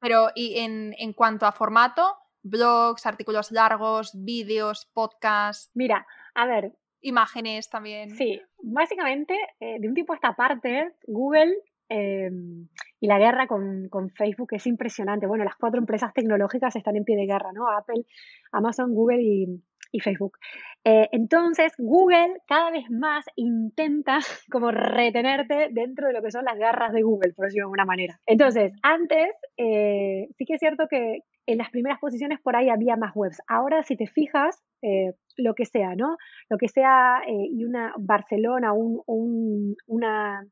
[0.00, 2.16] pero, ¿y en, cuanto a formato?
[2.42, 5.70] Blogs, artículos largos, vídeos, podcasts.
[5.74, 8.16] Mira, a ver, imágenes también.
[8.16, 11.54] Sí, básicamente, eh, de un tipo a esta parte, Google
[11.90, 12.68] Em,
[13.00, 15.26] y la guerra con, con, Facebook es impresionante.
[15.26, 17.68] Bueno, las cuatro empresas tecnológicas están en pie de guerra, ¿no?
[17.68, 18.04] Apple,
[18.52, 19.60] Amazon, Google y,
[20.00, 20.38] Facebook.
[20.84, 24.20] Eh, entonces, Google cada vez más intenta
[24.52, 27.84] como retenerte dentro de lo que son las garras de Google, por decirlo de alguna
[27.84, 28.20] manera.
[28.24, 32.96] Entonces, antes, eh, sí que es cierto que en las primeras posiciones por ahí había
[32.96, 33.42] más webs.
[33.48, 36.16] Ahora, si te fijas, eh, lo que sea, ¿no?
[36.48, 40.46] Lo que sea, y una Barcelona, un, un, una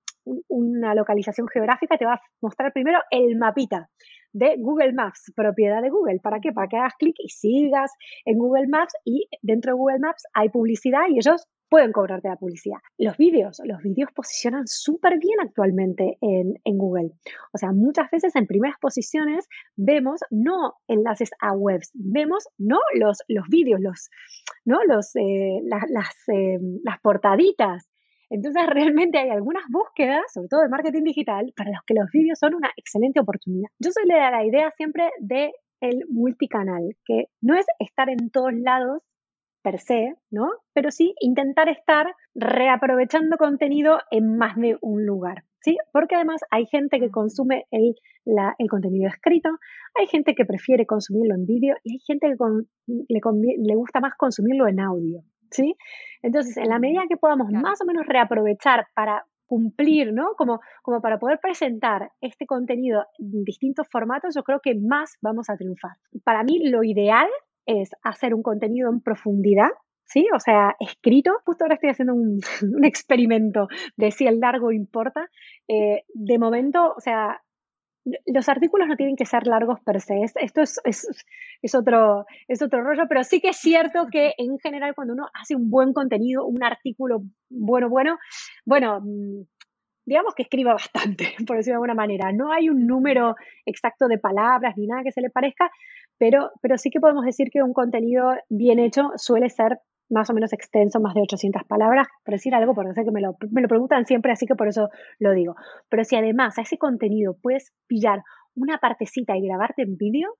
[0.48, 3.88] una localización geográfica, te va a mostrar primero el mapita
[4.32, 6.20] de Google Maps, propiedad de Google.
[6.20, 6.52] ¿Para qué?
[6.52, 7.92] Para que hagas clic y sigas
[8.24, 12.36] en Google Maps y dentro de Google Maps hay publicidad y ellos pueden cobrarte la
[12.36, 12.78] publicidad.
[12.96, 17.10] Los vídeos, los vídeos posicionan súper bien actualmente en, Google.
[17.52, 23.18] O sea, muchas veces en primeras posiciones vemos no enlaces a webs, vemos no los,
[23.28, 24.10] los vídeos, los,
[24.64, 24.78] ¿no?
[24.84, 27.88] los, eh, eh, las portaditas
[28.30, 32.38] entonces, realmente hay algunas búsquedas, sobre todo de marketing digital, para los que los vídeos
[32.38, 33.68] son una excelente oportunidad.
[33.78, 38.52] Yo soy de la idea siempre de el multicanal, que no es estar en todos
[38.52, 39.02] lados
[39.62, 40.50] per se, ¿no?
[40.72, 45.44] Pero sí intentar estar reaprovechando contenido en más de un lugar.
[45.60, 45.76] ¿sí?
[45.92, 47.94] Porque además hay gente que consume el,
[48.58, 49.50] el contenido escrito,
[49.98, 52.36] hay gente que prefiere consumirlo en vídeo y hay gente que
[52.86, 53.20] le,
[53.58, 55.76] le gusta más consumirlo en audio, ¿sí?
[56.22, 60.34] Entonces, en la medida que podamos más o menos reaprovechar para cumplir, ¿no?
[60.36, 65.48] Como, como para poder presentar este contenido en distintos formatos, yo creo que más vamos
[65.48, 65.92] a triunfar.
[66.22, 67.28] Para mí lo ideal
[67.66, 69.70] es hacer un contenido en profundidad,
[70.04, 70.26] ¿sí?
[70.34, 71.32] O sea, escrito.
[71.44, 72.40] Justo ahora estoy haciendo un,
[72.84, 75.28] experimento de si el largo importa.
[75.66, 77.40] Eh, de momento, o sea,
[78.26, 80.22] los artículos no tienen que ser largos per se.
[80.22, 84.94] Esto es, es, otro, es otro rollo, pero sí que es cierto que en general
[84.94, 88.18] cuando uno hace un buen contenido, un artículo bueno, bueno,
[88.64, 89.42] bueno, mm,
[90.06, 92.32] digamos que escriba bastante, por decirlo de alguna manera.
[92.32, 95.70] No hay un número exacto de palabras ni nada que se le parezca,
[96.18, 99.78] pero, pero sí que podemos decir que un contenido bien hecho suele ser
[100.10, 103.20] más o menos extenso, más de 800 palabras, por decir algo, porque sé que me
[103.20, 105.54] lo, me lo preguntan siempre, así que por eso lo digo.
[105.88, 108.22] Pero si además a ese contenido puedes pillar
[108.54, 110.34] una partecita y grabarte en vídeo,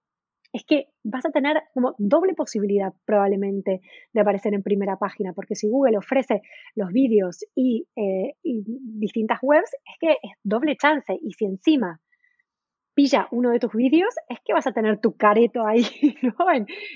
[0.53, 3.81] es que vas a tener como doble posibilidad probablemente
[4.13, 6.41] de aparecer en primera página, porque si Google ofrece
[6.75, 8.65] los vídeos y, eh, y
[8.99, 11.19] distintas webs, es que es doble chance.
[11.21, 12.01] Y si encima
[12.99, 15.85] pilla uno de tus vídeos, es que vas a tener tu careto ahí,
[16.23, 16.35] ¿no?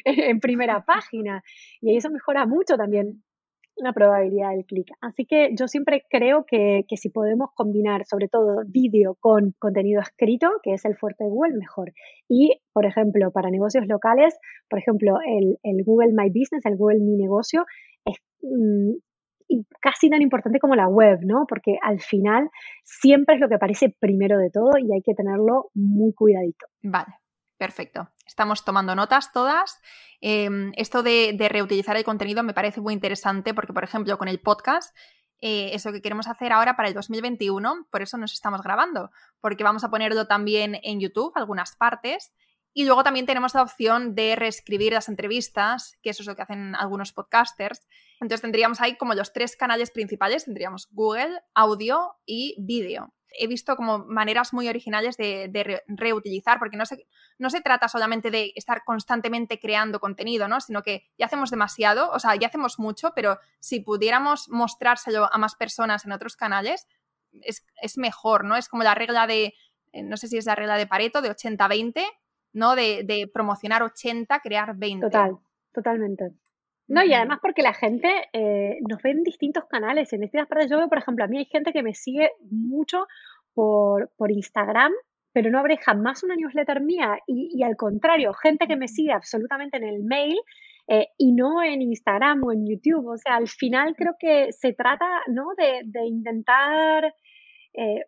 [0.04, 1.44] En, primera página.
[1.80, 3.22] Y eso mejora mucho también
[3.76, 4.88] la probabilidad del clic.
[5.00, 10.50] Así que yo siempre creo que, si podemos combinar sobre todo vídeo con contenido escrito,
[10.64, 11.92] que es el fuerte de Google, mejor.
[12.28, 14.36] Y, por ejemplo, para negocios locales,
[14.68, 17.64] por ejemplo, el, el Google My Business, el Google Mi Negocio,
[18.04, 18.94] es, mm,
[19.80, 21.44] casi tan importante como la web, ¿no?
[21.48, 22.50] Porque al final
[22.84, 26.66] siempre es lo que aparece primero de todo y hay que tenerlo muy cuidadito.
[26.82, 27.14] Vale.
[27.62, 28.08] Perfecto.
[28.26, 29.80] Estamos tomando notas todas.
[30.20, 34.40] Em, esto de, reutilizar el contenido me parece muy interesante porque, por ejemplo, con el
[34.40, 34.96] podcast,
[35.40, 39.62] eh, eso que queremos hacer ahora para el 2021, por eso nos estamos grabando, porque
[39.62, 42.32] vamos a ponerlo también en YouTube, algunas partes,
[42.74, 46.42] y luego también tenemos la opción de reescribir las entrevistas, que eso es lo que
[46.42, 47.86] hacen algunos podcasters.
[48.14, 53.12] Entonces tendríamos ahí como los tres canales principales, tendríamos Google, audio y vídeo.
[53.38, 57.06] He visto como maneras muy originales de, reutilizar, porque no se,
[57.38, 60.60] no se trata solamente de estar constantemente creando contenido, ¿no?
[60.60, 65.38] Sino que ya hacemos demasiado, o sea, ya hacemos mucho, pero si pudiéramos mostrárselo a
[65.38, 66.86] más personas en otros canales,
[67.42, 68.56] es, es mejor, ¿no?
[68.56, 69.54] Es como la regla de,
[69.92, 72.04] eh, no sé si es la regla de Pareto, de 80-20,
[72.52, 72.74] ¿no?
[72.74, 75.06] De, promocionar 80, crear 20.
[75.06, 75.38] Total,
[75.72, 76.32] totalmente.
[76.88, 80.12] No, y además porque la gente eh, nos ve en distintos canales.
[80.12, 83.06] En distintas partes yo veo, por ejemplo, a mí hay gente que me sigue mucho
[83.54, 84.92] por, por Instagram,
[85.32, 87.18] pero no abre jamás una newsletter mía.
[87.26, 90.38] Y, al contrario, gente que me sigue absolutamente en el mail
[90.88, 93.06] eh, y no en Instagram o en YouTube.
[93.08, 95.54] O sea, al final creo que se trata, ¿no?
[95.56, 97.14] De, de intentar
[97.74, 98.04] eh,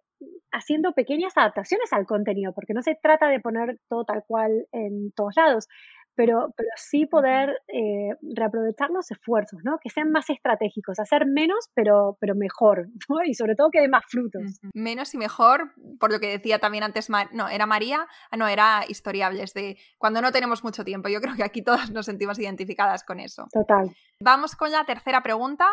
[0.52, 5.12] haciendo pequeñas adaptaciones al contenido, porque no se trata de poner todo tal cual en
[5.12, 5.68] todos lados,
[6.16, 9.78] pero, pero sí poder eh, reaprovechar los esfuerzos, ¿no?
[9.82, 13.22] Que sean más estratégicos, hacer menos, pero, pero mejor, ¿no?
[13.24, 14.60] Y sobre todo que dé más frutos.
[14.72, 18.84] Menos y mejor, por lo que decía también antes, no, era María, ah, no, era
[18.88, 21.08] historiables, de cuando no tenemos mucho tiempo.
[21.08, 23.46] Yo creo que aquí todas nos sentimos identificadas con eso.
[23.52, 23.94] Total.
[24.20, 25.66] Vamos con la tercera pregunta.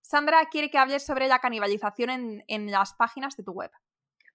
[0.00, 3.70] Sandra quiere que hables sobre la canibalización en, en las páginas de tu web.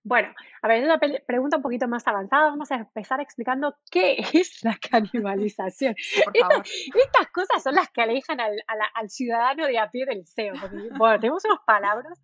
[0.08, 0.30] Bueno,
[0.62, 2.52] a ver, es una pregunta un poquito más avanzada.
[2.52, 5.96] Vamos a empezar explicando qué es la canibalización.
[5.98, 10.54] Estas, cosas son las que alejan al, ciudadano de a pie del SEO.
[10.98, 12.24] bueno, tenemos unas palabras.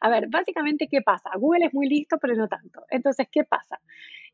[0.00, 1.30] A ver, básicamente, ¿qué pasa?
[1.34, 2.84] Google es muy listo, pero no tanto.
[2.88, 3.80] Entonces, ¿qué pasa?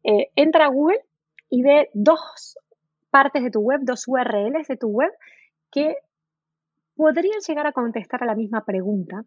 [0.04, 1.00] Eh, entra a Google
[1.48, 2.58] y ve dos
[3.08, 5.12] partes de tu web, dos URLs de tu web
[5.70, 5.96] que
[6.94, 9.24] podrían llegar a contestar a la misma pregunta.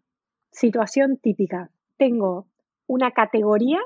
[0.52, 1.70] Situación típica.
[1.96, 2.46] Tengo
[2.86, 3.78] una categoría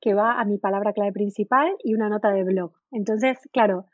[0.00, 2.72] que va a mi palabra clave principal y una nota de blog.
[2.92, 3.86] Entonces, claro,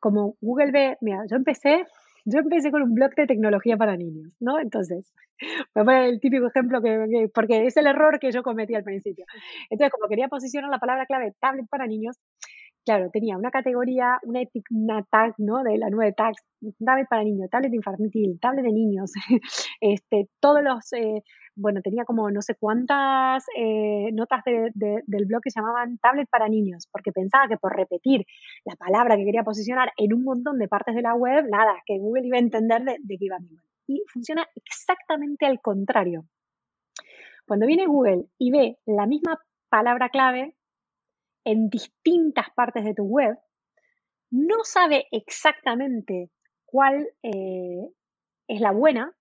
[0.00, 1.84] como Google ve, mira, yo empecé,
[2.24, 4.58] yo empecé con un blog de tecnología para niños, ¿no?
[4.58, 5.12] Entonces,
[5.74, 9.24] voy el típico ejemplo que, porque es el error que yo cometí al principio.
[9.70, 12.16] Entonces, como quería posicionar la palabra clave tablet para niños,
[12.84, 15.62] claro, tenía una categoría, una, una tag, ¿no?
[15.62, 16.42] De la nueva tags,
[16.84, 19.12] tablet para niños, tablet infantil, tablet de niños,
[19.80, 21.22] este, todos los, eh,
[21.54, 26.88] bueno, tenía como no sé cuántas eh, notas del blog que llamaban tablet para niños,
[26.92, 28.24] porque pensaba que por repetir
[28.64, 31.98] la palabra que quería posicionar en un montón de partes de la web, nada, que
[31.98, 33.64] Google iba a entender de, de qué iba mi web.
[33.86, 36.24] Y funciona exactamente al contrario.
[37.46, 39.38] Cuando viene Google y ve la misma
[39.70, 40.54] palabra clave,
[41.48, 43.38] en distintas partes de tu web,
[44.30, 46.30] no sabe exactamente
[46.66, 47.88] cuál eh,
[48.46, 49.14] es la buena,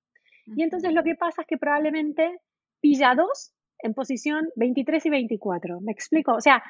[0.45, 2.39] y entonces lo que pasa es que probablemente
[2.81, 5.81] pilla dos en posición 23 y 24.
[5.81, 6.33] ¿Me explico?
[6.33, 6.63] O sea,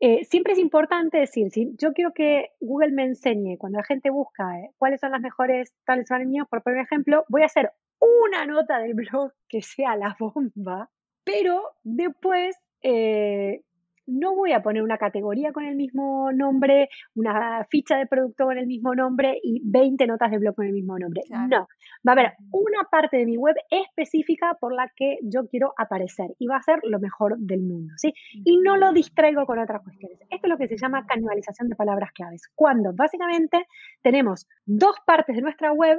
[0.00, 4.10] eh, siempre es importante decir, si yo quiero que Google me enseñe cuando la gente
[4.10, 8.46] busca eh, cuáles son las mejores tales baños, por poner ejemplo, voy a hacer una
[8.46, 10.90] nota del blog que sea la bomba,
[11.24, 13.62] pero después eh,
[14.08, 18.58] no voy a poner una categoría con el mismo nombre, una ficha de producto con
[18.58, 21.22] el mismo nombre y 20 notas de blog con el mismo nombre.
[21.30, 21.68] No,
[22.06, 26.30] va a haber una parte de mi web específica por la que yo quiero aparecer
[26.38, 28.14] y va a ser lo mejor del mundo, ¿sí?
[28.44, 30.18] Y no lo distraigo con otras cuestiones.
[30.22, 33.66] Esto es lo que se llama canibalización de palabras claves, cuando básicamente
[34.02, 35.98] tenemos dos partes de nuestra web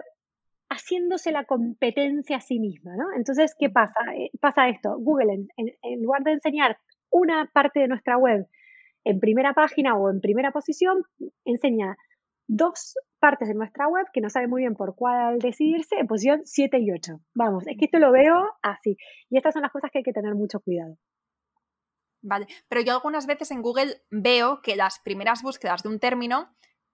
[0.72, 3.06] haciéndose la competencia a sí misma, ¿no?
[3.16, 4.00] Entonces, ¿qué pasa?
[4.16, 6.78] Eh, pasa esto, Google en lugar de enseñar
[7.10, 8.48] una parte de nuestra web
[9.04, 11.04] en primera página o en primera posición,
[11.46, 11.98] enseña
[12.48, 16.42] dos partes de nuestra web que no sabe muy bien por cuál decidirse en posición
[16.46, 17.20] 7 y 8.
[17.36, 18.98] Vamos, es que esto lo veo así.
[19.30, 20.98] Y estas son las cosas que hay que tener mucho cuidado.
[22.22, 26.46] Vale, pero yo algunas veces en Google veo que las primeras búsquedas de un término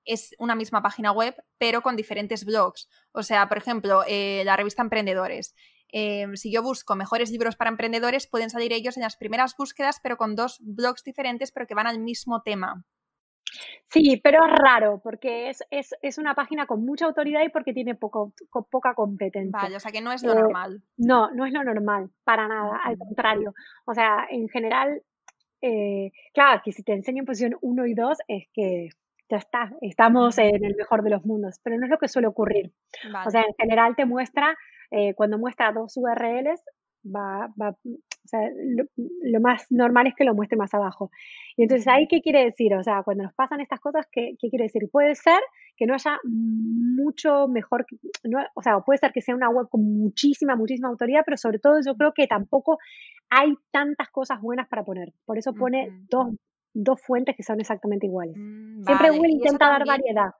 [0.04, 2.88] es una misma página web, pero con diferentes blogs.
[3.12, 5.56] O sea, por ejemplo, eh, la revista Emprendedores.
[5.90, 10.00] Em, si yo busco mejores libros para emprendedores, pueden salir ellos en las primeras búsquedas,
[10.02, 12.84] pero con dos blogs diferentes, pero que van al mismo tema.
[13.88, 17.96] Sí, pero es raro, porque es, es, una página con mucha autoridad y porque tiene
[17.96, 18.34] poco,
[18.70, 19.58] poca competencia.
[19.62, 20.78] Vale, o sea que no es lo normal.
[20.78, 23.54] Eh, no, no es lo normal, para nada, al contrario.
[23.86, 25.02] O sea, en general,
[25.62, 28.90] eh, claro, que si te enseño en posición 1 y 2 es que
[29.30, 32.28] ya está, estamos en el mejor de los mundos, pero no es lo que suele
[32.28, 32.74] ocurrir.
[33.26, 34.58] O sea, en general te muestra
[34.92, 36.62] eh, cuando muestra dos URLs,
[37.06, 37.76] va, va
[38.26, 38.40] o sea,
[39.24, 41.12] lo, más normal es que lo muestre más abajo.
[41.56, 42.74] Y entonces, ¿ahí qué quiere decir?
[42.74, 44.90] O sea, cuando nos pasan estas cosas, ¿qué, qué quiere decir?
[44.92, 45.40] Puede ser
[45.78, 47.86] que no haya mucho mejor,
[48.24, 51.60] no, o sea, puede ser que sea una web con muchísima, muchísima autoridad, pero sobre
[51.60, 52.80] todo yo creo que tampoco
[53.30, 55.14] hay tantas cosas buenas para poner.
[55.26, 56.34] Por eso pone dos,
[56.74, 58.36] dos fuentes que son exactamente iguales.
[58.38, 60.32] Mm, Siempre Google intenta dar variedad.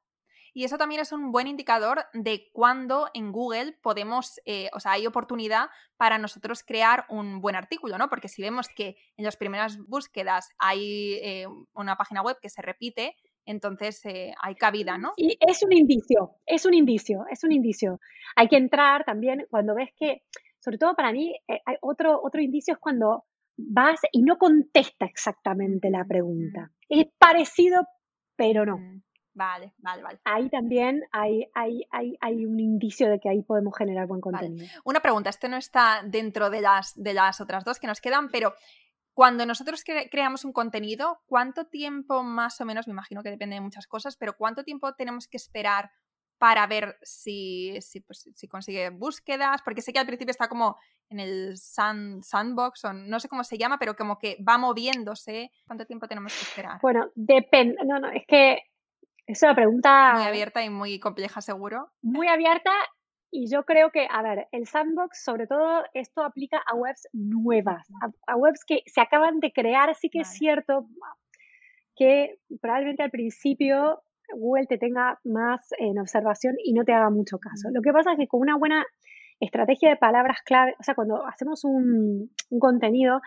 [0.56, 4.94] Y eso también es un buen indicador de cuándo en Google podemos, eh, o sea,
[4.94, 8.08] hay oportunidad para nosotros crear un buen artículo, ¿no?
[8.08, 12.62] Porque si vemos que en las primeras búsquedas hay eh, una página web que se
[12.62, 15.12] repite, entonces eh, hay cabida, ¿no?
[15.18, 18.00] Y es un indicio, es un indicio, es un indicio.
[18.38, 20.24] Hay que entrar también cuando ves que,
[20.60, 23.26] sobre todo para mí, hay otro, otro indicio es cuando
[23.58, 26.72] vas y no contesta exactamente la pregunta.
[26.88, 27.84] Es parecido,
[28.38, 28.80] pero no.
[29.36, 30.20] Vale, vale, vale.
[30.24, 34.66] Ahí también hay, hay, hay, hay, un indicio de que ahí podemos generar buen contenido.
[34.86, 38.30] Una pregunta, este no está dentro de las, de las otras dos que nos quedan,
[38.30, 38.54] pero
[39.14, 43.62] cuando nosotros creamos un contenido, ¿cuánto tiempo más o menos, me imagino que depende de
[43.62, 45.92] muchas cosas, pero cuánto tiempo tenemos que esperar
[46.38, 49.62] para ver si, si, pues, si consigue búsquedas?
[49.64, 50.78] Porque sé que al principio está como
[51.10, 55.52] en el sandbox o no sé cómo se llama, pero como que va moviéndose.
[55.68, 56.80] ¿Cuánto tiempo tenemos que esperar?
[56.82, 57.76] Bueno, depende.
[57.86, 58.64] No, no, es que
[59.28, 60.14] es una pregunta...
[60.16, 61.90] Muy abierta y muy compleja, seguro.
[62.02, 62.72] Muy abierta
[63.32, 67.86] y yo creo que, a ver, el sandbox, sobre todo, esto aplica a webs nuevas,
[68.28, 69.94] a, webs que se acaban de crear.
[69.96, 70.88] Sí que es cierto
[71.98, 77.38] que probablemente al principio Google te tenga más en observación y no te haga mucho
[77.38, 77.70] caso.
[77.74, 78.86] Lo que pasa es que con una buena
[79.42, 83.20] estrategia de palabras clave, o sea, cuando hacemos un, un contenido,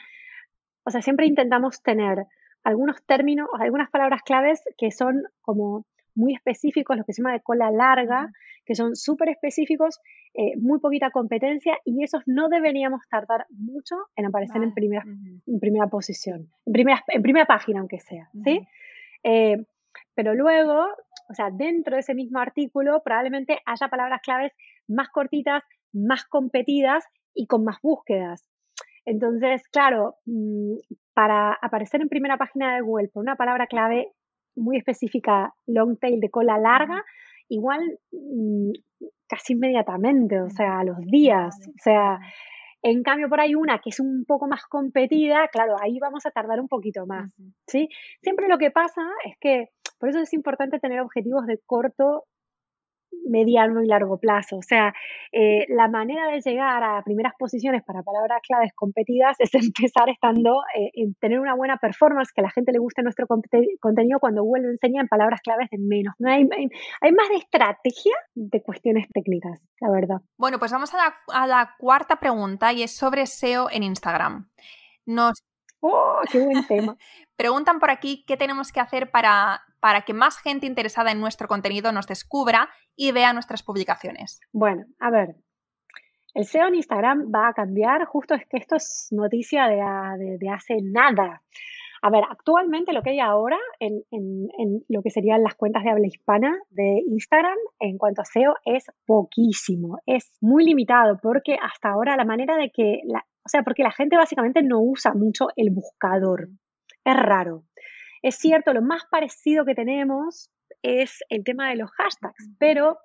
[0.84, 2.24] o sea, siempre intentamos tener
[2.64, 7.40] algunos términos, algunas palabras claves que son como muy específicos, lo que se llama de
[7.40, 8.33] cola larga,
[8.66, 10.01] que son súper específicos,
[10.35, 15.61] eh, muy poquita competencia y esos no deberíamos tardar mucho en aparecer en, primera, en
[15.61, 18.61] primera posición, en primera, en primera página aunque sea, ¿sí?
[19.23, 19.64] Eh,
[20.14, 20.88] pero luego,
[21.31, 24.53] o sea, dentro de ese mismo artículo probablemente haya palabras claves
[24.87, 28.44] más cortitas, más competidas y con más búsquedas.
[29.05, 30.75] Entonces, claro, mm,
[31.18, 34.12] para aparecer en primera página de Google por una palabra clave
[34.54, 37.04] muy específica, long tail de cola larga,
[37.48, 37.81] igual
[38.12, 38.70] mm,
[39.26, 41.57] casi inmediatamente, o sea, a los días.
[41.70, 42.20] O sea,
[42.83, 46.31] en cambio, por ahí una que es un poco más competida, claro, ahí vamos a
[46.31, 47.33] tardar un poquito más.
[47.66, 47.88] ¿sí?
[48.22, 52.26] Siempre lo que pasa es que, por eso es importante tener objetivos de corto
[53.29, 54.57] mediano y largo plazo.
[54.57, 54.94] O sea,
[55.33, 60.63] eh, la manera de llegar a primeras posiciones para palabras claves competidas es empezar estando,
[60.77, 64.42] eh, en tener una buena performance, que a la gente le guste nuestro contenido cuando
[64.42, 66.15] Google lo enseña en palabras claves de menos.
[66.25, 70.21] Hay, más de estrategia de cuestiones técnicas, la verdad.
[70.37, 74.48] Bueno, pues vamos a la, a la cuarta pregunta y es sobre SEO en Instagram.
[75.06, 75.42] Nos
[75.81, 76.96] ¡Oh, qué buen tema!
[77.37, 81.48] Preguntan por aquí qué tenemos que hacer para, para que más gente interesada en nuestro
[81.48, 84.40] contenido nos descubra y vea nuestras publicaciones.
[84.52, 85.37] Bueno, a ver.
[86.35, 90.76] El SEO en Instagram va a cambiar, justo es que esto es noticia de, hace
[90.83, 91.42] nada.
[92.00, 94.04] A ver, actualmente lo que hay ahora en,
[94.88, 98.85] lo que serían las cuentas de habla hispana de Instagram en cuanto a SEO es
[99.04, 103.90] poquísimo, es muy limitado porque hasta ahora la manera de que, o sea, porque la
[103.90, 106.50] gente básicamente no usa mucho el buscador,
[107.04, 107.64] es raro.
[108.23, 110.50] Es cierto, lo más parecido que tenemos
[110.83, 112.98] es el tema de los hashtags, pero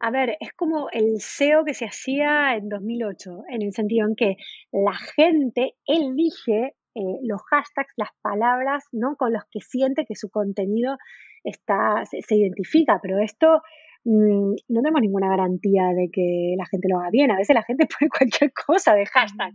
[0.00, 4.16] a ver, es como el SEO que se hacía en 2008, en el sentido en
[4.16, 4.36] que
[4.72, 9.16] la gente elige eh, los hashtags, las palabras, ¿no?
[9.16, 10.96] Con los que siente que su contenido
[11.44, 13.62] está, se, identifica, pero esto
[14.04, 17.30] mm, no tenemos ninguna garantía de que la gente lo haga bien.
[17.30, 19.52] A veces la gente pone cualquier cosa de hashtag,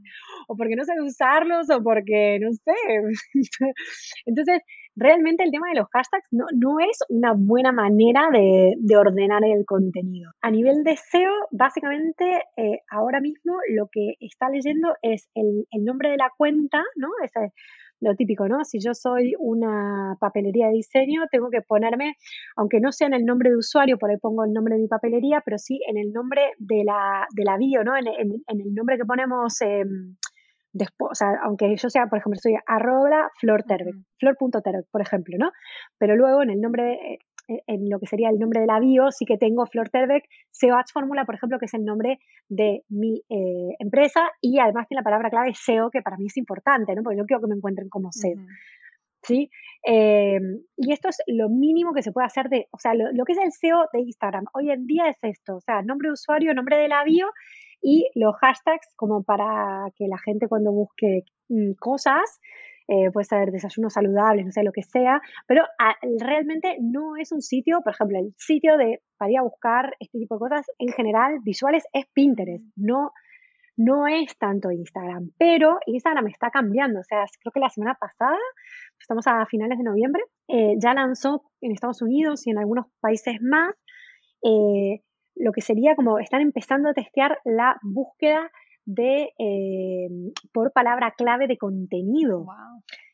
[0.47, 2.73] o porque no sabe usarlos, o porque no sé.
[4.25, 4.61] Entonces,
[4.95, 9.65] realmente el tema de los hashtags no, no es una buena manera de, ordenar el
[9.65, 10.31] contenido.
[10.41, 16.09] A nivel de SEO, básicamente eh, ahora mismo lo que está leyendo es el, nombre
[16.09, 17.09] de la cuenta, ¿no?
[17.23, 17.51] Ese,
[18.01, 18.63] lo típico, ¿no?
[18.65, 22.15] Si yo soy una papelería de diseño, tengo que ponerme,
[22.55, 24.87] aunque no sea en el nombre de usuario, por ahí pongo el nombre de mi
[24.87, 27.95] papelería, pero sí en el nombre de la, de la bio, ¿no?
[27.97, 29.61] En, el nombre que ponemos...
[29.61, 30.15] Em,
[30.75, 35.51] después, o sea, aunque yo sea, por ejemplo, soy arroba flor.terbeck, por ejemplo, ¿no?
[35.97, 39.11] Pero luego en el nombre, eh, en lo que sería el nombre de la bio,
[39.11, 42.19] sí que tengo Flor Terbeck, SEO Ads Fórmula, por ejemplo, que es el nombre
[42.49, 46.37] de mi eh, empresa y además tiene la palabra clave SEO, que para mí es
[46.37, 47.03] importante, ¿no?
[47.03, 48.37] Porque yo quiero que me encuentren como SEO.
[49.23, 49.49] ¿Sí?
[49.87, 50.39] Eh,
[50.77, 53.33] y esto es lo mínimo que se puede hacer de, o sea, lo, lo, que
[53.33, 56.53] es el SEO de Instagram hoy en día es esto, o sea, nombre de usuario,
[56.53, 57.27] nombre de la bio
[57.81, 62.39] y los hashtags como para que la gente cuando busque mm, cosas,
[62.87, 67.31] eh, puede ser desayunos saludables, no sé, lo que sea, pero ah, realmente no es
[67.31, 70.65] un sitio, por ejemplo, el sitio de para ir a buscar este tipo de cosas
[70.77, 73.11] en general visuales es Pinterest, no,
[73.75, 78.37] no es tanto Instagram, pero Instagram está cambiando, o sea, creo que la semana pasada,
[78.99, 83.41] estamos a finales de noviembre, eh, ya lanzó en Estados Unidos y en algunos países
[83.41, 83.73] más
[84.43, 85.01] eh,
[85.35, 88.51] lo que sería como están empezando a testear la búsqueda
[88.85, 90.07] de eh,
[90.53, 92.45] por palabra clave de contenido.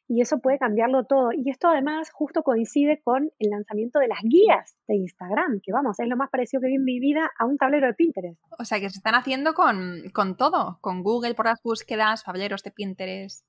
[0.07, 1.31] Y eso puede cambiarlo todo.
[1.31, 5.99] Y esto además justo coincide con el lanzamiento de las guías de Instagram, que vamos,
[5.99, 8.37] es lo más parecido que vi en mi vida a un tablero de Pinterest.
[8.59, 12.61] O sea, que se están haciendo con, con todo, con Google por las búsquedas, tableros
[12.63, 13.45] de Pinterest.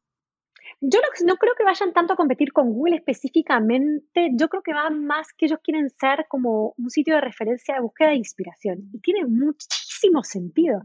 [0.80, 4.90] Yo no, creo que vayan tanto a competir con Google específicamente, yo creo que va
[4.90, 9.00] más que ellos quieren ser como un sitio de referencia de búsqueda de inspiración y
[9.00, 10.80] tiene muchísimo sentido.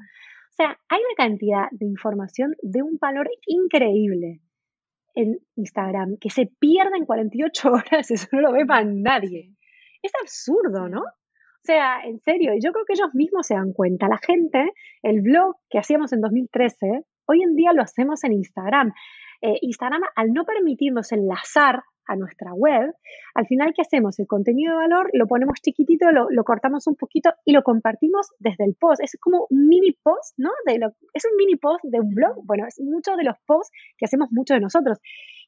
[0.58, 4.42] O sea, hay una cantidad de información de un valor increíble
[5.14, 9.54] en Instagram que se pierde en 48 horas, eso no lo ve para nadie.
[10.02, 11.02] Es absurdo, ¿no?
[11.02, 14.08] O sea, en serio, yo creo que ellos mismos se dan cuenta.
[14.08, 14.72] La gente,
[15.04, 18.94] el blog que hacíamos en 2013, hoy en día lo hacemos en Instagram.
[19.42, 22.94] Eh, Instagram, al no permitirnos enlazar a nuestra web,
[23.36, 24.20] al final, ¿qué hacemos?
[24.20, 28.66] El contenido de valor lo ponemos chiquitito, lo, cortamos un poquito y lo compartimos desde
[28.66, 29.02] el post.
[29.04, 30.52] Es como un mini post, ¿no?
[30.66, 32.46] De lo, es un mini post de un blog.
[32.46, 35.00] Bueno, es mucho de los posts que hacemos muchos de nosotros.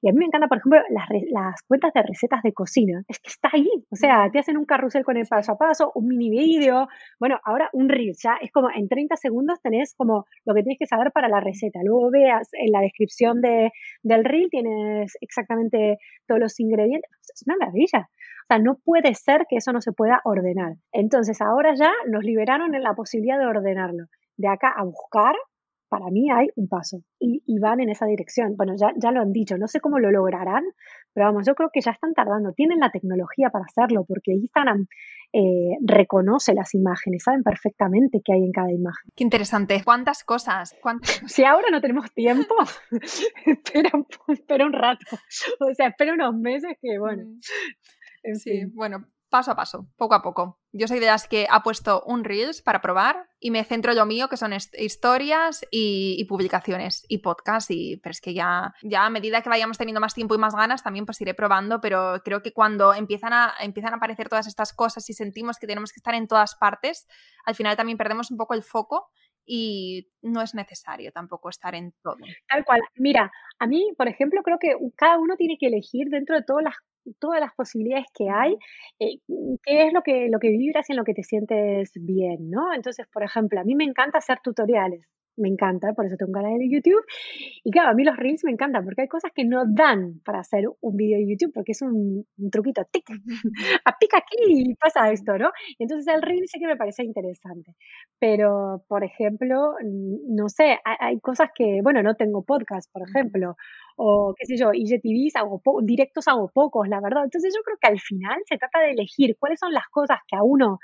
[0.01, 3.03] Y a mí me encanta, por ejemplo, las, las, cuentas de recetas de cocina.
[3.07, 3.69] Es que está ahí.
[3.89, 6.87] O sea, te hacen un carrusel con el paso a paso, un mini video.
[7.19, 8.13] Bueno, ahora un reel.
[8.23, 11.41] Ya es como en 30 segundos tenés como lo que tienes que saber para la
[11.41, 11.79] receta.
[11.83, 13.71] Luego veas en la descripción de,
[14.01, 15.97] del reel, tienes exactamente
[16.27, 17.11] todos los ingredientes.
[17.33, 18.09] Es una maravilla.
[18.09, 20.75] O sea, no puede ser que eso no se pueda ordenar.
[20.91, 24.05] Entonces, ahora ya nos liberaron en la posibilidad de ordenarlo.
[24.37, 25.35] De acá a buscar,
[25.89, 28.55] para mí hay un paso y, van en esa dirección.
[28.55, 30.63] Bueno, ya, ya lo han dicho, no sé cómo lo lograrán,
[31.13, 34.87] pero vamos, yo creo que ya están tardando, tienen la tecnología para hacerlo, porque Instagram
[35.33, 39.11] eh, reconoce las imágenes, saben perfectamente qué hay en cada imagen.
[39.15, 40.75] Qué interesante, cuántas cosas.
[41.27, 42.55] Si ahora no tenemos tiempo,
[43.45, 43.91] espera,
[44.27, 45.05] espera un rato,
[45.59, 47.23] o sea, espera unos meses que, bueno.
[48.23, 48.35] Mm.
[48.35, 50.59] sí, bueno, paso a paso, poco a poco.
[50.71, 54.05] Yo soy de las que ha puesto un Reels para probar y me centro yo
[54.05, 57.71] mío, que son historias y, publicaciones y podcasts.
[57.71, 60.55] Y, pero es que ya, ya a medida que vayamos teniendo más tiempo y más
[60.55, 61.82] ganas, también pues iré probando.
[61.82, 65.67] Pero creo que cuando empiezan a, empiezan a aparecer todas estas cosas y sentimos que
[65.67, 67.07] tenemos que estar en todas partes,
[67.45, 69.09] al final también perdemos un poco el foco
[69.51, 72.17] y no es necesario tampoco estar en todo.
[72.47, 72.81] Tal cual.
[72.95, 76.63] Mira, a mí, por ejemplo, creo que cada uno tiene que elegir dentro de todas
[76.63, 76.75] las
[77.17, 78.55] todas las posibilidades que hay,
[78.99, 79.17] eh,
[79.63, 82.71] qué es lo que, lo que vibras y en lo que te sientes bien, ¿no?
[82.73, 85.07] Entonces, por ejemplo, a mí me encanta hacer tutoriales.
[85.39, 87.03] Me encanta, por eso tengo un canal de YouTube.
[87.63, 90.39] Y claro, a mí los Reels me encantan porque hay cosas que no dan para
[90.39, 93.05] hacer un video de YouTube porque es un, truquito, tic,
[93.99, 95.51] pica aquí y pasa esto, ¿no?
[95.77, 97.75] Y entonces el Reel sí que me parece interesante.
[98.19, 99.73] Pero, por ejemplo,
[100.27, 103.55] no sé, hay, cosas que, bueno, no tengo podcast, por ejemplo,
[103.97, 107.23] o qué sé yo, IGTVs hago directos hago pocos, la verdad.
[107.23, 110.35] Entonces yo creo que al final se trata de elegir cuáles son las cosas que
[110.35, 110.79] a uno,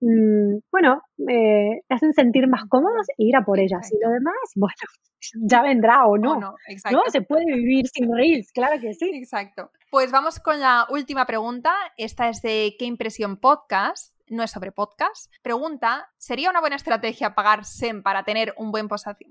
[0.00, 3.90] mm, bueno, eh, hacen sentir más cómodos e ir a por ellas.
[3.92, 4.74] Y lo demás, bueno,
[5.50, 6.38] ya vendrá o no.
[6.38, 6.54] no,
[6.90, 9.10] no, se puede vivir sin reels, claro que sí.
[9.14, 9.70] Exacto.
[9.90, 11.72] Pues vamos con la última pregunta.
[11.96, 14.18] Esta es de ¿Qué impresión podcast?
[14.30, 15.32] no es sobre podcast.
[15.42, 18.88] Pregunta, ¿sería una buena estrategia pagar SEM para tener un buen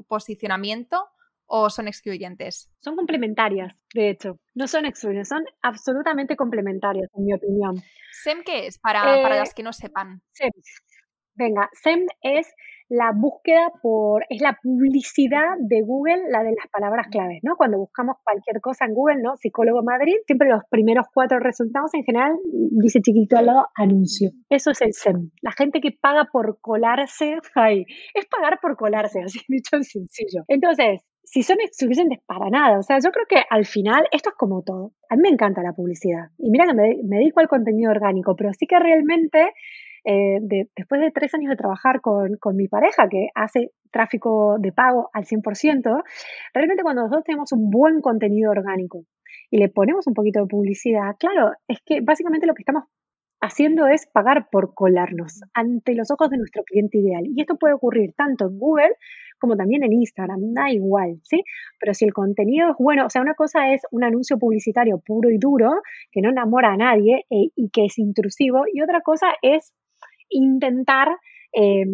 [0.07, 1.07] posicionamiento?
[1.47, 2.69] O son excluyentes?
[2.79, 4.39] Son complementarias, de hecho.
[4.53, 7.75] No son excluyentes, son absolutamente complementarias, en mi opinión.
[8.23, 8.77] ¿SEM qué es?
[8.79, 10.21] Para, para eh, las que no sepan.
[10.33, 10.51] SEM.
[11.35, 12.47] Venga, SEM es
[12.89, 17.55] la búsqueda por, es la publicidad de Google, la de las palabras claves, ¿no?
[17.55, 19.35] Cuando buscamos cualquier cosa en Google, ¿no?
[19.35, 24.31] Psicólogo Madrid, siempre los primeros cuatro resultados en general dice chiquito al lado anuncio.
[24.49, 25.31] Eso es el SEM.
[25.41, 27.85] La gente que paga por colarse ahí.
[28.13, 30.43] Es pagar por colarse, así dicho en sencillo.
[30.47, 32.79] Entonces, si son suficientes para nada.
[32.79, 34.93] O sea, yo creo que al final esto es como todo.
[35.09, 36.29] A mí me encanta la publicidad.
[36.37, 39.51] Y mira que me, dedico al contenido orgánico, pero sí que realmente,
[40.05, 40.39] eh,
[40.75, 45.09] después de tres años de trabajar con, con, mi pareja, que hace tráfico de pago
[45.13, 46.03] al 100%,
[46.53, 49.03] realmente cuando nosotros tenemos un buen contenido orgánico
[49.49, 52.85] y le ponemos un poquito de publicidad, claro, es que básicamente lo que estamos
[53.41, 57.23] haciendo es pagar por colarnos ante los ojos de nuestro cliente ideal.
[57.25, 58.93] Y esto puede ocurrir tanto en Google
[59.39, 61.43] como también en Instagram, da igual, ¿sí?
[61.79, 65.29] Pero si el contenido es bueno, o sea, una cosa es un anuncio publicitario puro
[65.29, 65.69] y duro,
[66.11, 69.73] que no enamora a nadie eh, y que es intrusivo, y otra cosa es
[70.29, 71.09] intentar...
[71.53, 71.85] Eh,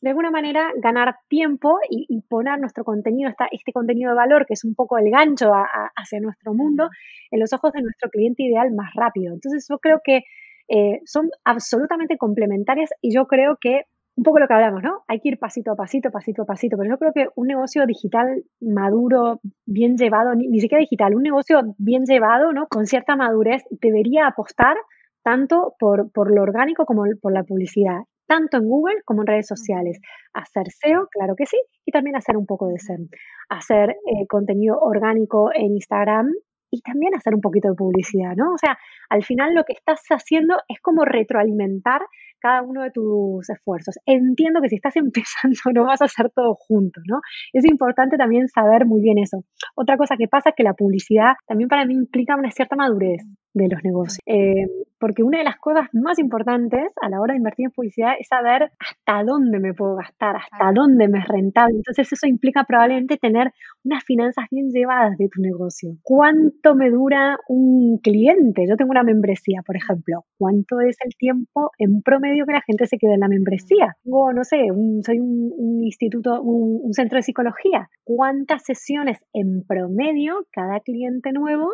[0.00, 4.62] de alguna manera ganar tiempo y, poner nuestro contenido, este contenido de valor, que es
[4.62, 5.50] un poco el gancho
[5.96, 6.90] hacia nuestro mundo,
[7.30, 9.32] en los ojos de nuestro cliente ideal más rápido.
[9.32, 10.24] Entonces yo creo que
[10.68, 13.82] eh, son absolutamente complementarias y yo creo que
[14.16, 15.02] un poco lo que hablamos, ¿no?
[15.08, 17.84] Hay que ir pasito a pasito, pasito a pasito, pero yo creo que un negocio
[17.86, 22.68] digital maduro, bien llevado, ni, siquiera digital, un negocio bien llevado, ¿no?
[22.68, 24.76] Con cierta madurez, debería apostar
[25.24, 29.48] tanto por, por lo orgánico como por la publicidad, tanto en Google como en redes
[29.48, 30.00] sociales.
[30.32, 33.08] Hacer SEO, claro que sí, y también hacer un poco de SEM.
[33.48, 36.32] Hacer eh, contenido orgánico en Instagram
[36.74, 38.52] y también hacer un poquito de publicidad, ¿no?
[38.52, 38.76] O sea,
[39.08, 42.02] al final lo que estás haciendo es como retroalimentar
[42.40, 43.96] cada uno de tus esfuerzos.
[44.06, 47.20] Entiendo que si estás empezando no vas a hacer todo junto, ¿no?
[47.52, 49.44] Es importante también saber muy bien eso.
[49.76, 53.22] Otra cosa que pasa es que la publicidad también para mí implica una cierta madurez
[53.54, 54.18] de los negocios.
[54.26, 54.66] Eh,
[54.98, 58.26] porque una de las cosas más importantes a la hora de invertir en publicidad es
[58.28, 61.76] saber hasta dónde me puedo gastar, hasta dónde me es rentable.
[61.76, 63.52] Entonces eso implica probablemente tener
[63.84, 65.96] unas finanzas bien llevadas de tu negocio.
[66.02, 68.64] ¿Cuánto me dura un cliente?
[68.68, 70.24] Yo tengo una membresía, por ejemplo.
[70.38, 73.96] ¿Cuánto es el tiempo en promedio que la gente se queda en la membresía?
[74.04, 74.68] Tengo, no sé,
[75.02, 77.90] soy un, instituto, un centro de psicología.
[78.04, 81.68] ¿Cuántas sesiones en promedio cada cliente nuevo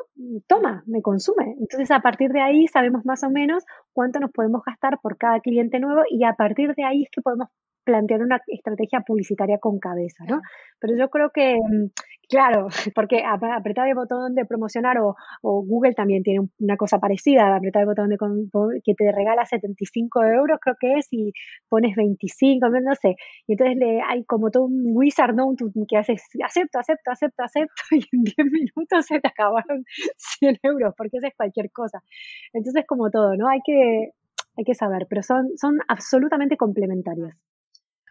[0.49, 1.55] toma, me consume?
[1.71, 5.39] Entonces, a partir de ahí sabemos más o menos cuánto nos podemos gastar por cada
[5.39, 7.49] cliente nuevo y a partir de ahí es que podemos
[7.85, 10.41] plantear una estrategia publicitaria con cabeza, ¿no?
[10.81, 11.87] Pero yo creo que, mm,
[12.28, 17.83] claro, porque apretar el botón de promocionar o, Google también tiene una cosa parecida, apretar
[17.83, 18.16] el botón de
[18.85, 21.33] que te regala 75 euros, creo que es, y
[21.68, 23.16] pones 25, no sé.
[23.47, 25.55] Y entonces le, hay como todo un wizard, ¿no?
[25.89, 29.85] Que haces acepto, acepto, acepto, acepto, y en 10 minutos se te acabaron
[30.16, 32.01] 100 euros, porque eso es cualquier cosa.
[32.53, 33.49] Entonces, como todo, ¿no?
[33.49, 34.11] Hay que,
[34.57, 37.37] hay que saber, pero son, son absolutamente complementarias.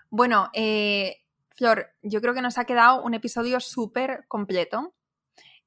[0.10, 1.18] Bueno, eh,
[1.56, 4.94] Flor, yo creo que nos ha quedado un episodio súper completo.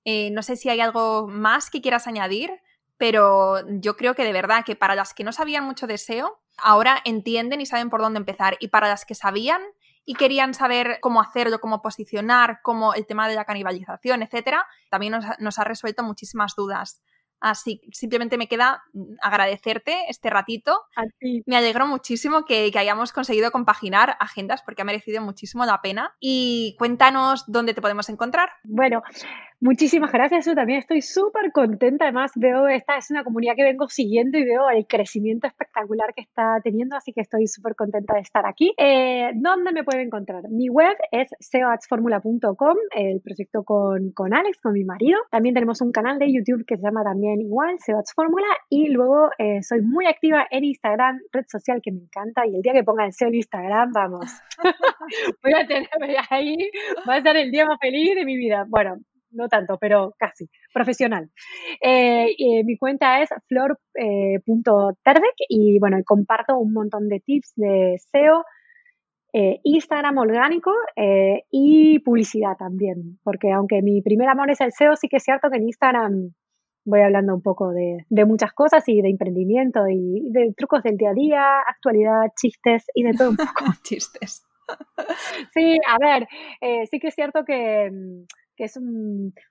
[0.05, 2.51] Eh, no sé si hay algo más que quieras añadir,
[2.97, 6.41] pero yo creo que de verdad que para las que no sabían mucho de SEO,
[6.57, 8.57] ahora entienden y saben por dónde empezar.
[8.59, 9.63] Y para las que sabían
[10.05, 15.15] y querían saber cómo hacerlo, cómo posicionar, cómo el tema de la canibalización, etcétera, también
[15.39, 17.01] nos ha resuelto muchísimas dudas.
[17.43, 20.81] Así simplemente me queda mm, agradecerte este ratito.
[20.97, 21.43] A ti.
[21.45, 26.15] Me alegró muchísimo que, hayamos conseguido compaginar agendas porque ha merecido muchísimo la pena.
[26.21, 28.51] Y cuéntanos dónde te podemos encontrar.
[28.63, 29.03] Bueno,
[29.65, 32.07] Muchísimas gracias, yo también estoy súper contenta.
[32.07, 36.23] Además, veo esta es una comunidad que vengo siguiendo y veo el crecimiento espectacular que
[36.23, 38.75] está teniendo, así que estoy súper contenta de estar aquí.
[38.77, 40.43] Eh, ¿Dónde me pueden encontrar?
[40.51, 45.21] Mi web es seoadsformula.com, el proyecto con, con Alex, con mi marido.
[45.31, 48.49] También tenemos un canal de YouTube que se llama también igual, SEOadsFórmula.
[48.69, 52.49] Y luego eh, soy muy activa en Instagram, red social que me encanta.
[52.49, 54.27] Y el día que ponga el SEO en Instagram, vamos,
[55.45, 56.57] voy a tenerme ahí,
[57.09, 58.67] va a ser el día más feliz de mi vida.
[58.69, 58.97] Bueno,
[59.33, 61.31] no tanto, pero casi, profesional.
[61.81, 68.45] Eh, mi cuenta es flor.terdec eh, y bueno, comparto un montón de tips de SEO,
[69.33, 70.73] eh, Instagram orgánico
[71.51, 75.49] y publicidad también, porque aunque mi primer amor es el SEO, sí que es cierto
[75.51, 76.35] que en Instagram
[76.85, 80.97] voy hablando un poco de, de muchas cosas y de emprendimiento y de trucos del
[80.97, 83.65] día a día, actualidad, chistes y de todo un poco.
[83.83, 84.45] chistes.
[85.53, 86.29] Sí, a ver,
[86.91, 87.91] sí que es cierto que
[88.63, 88.79] que es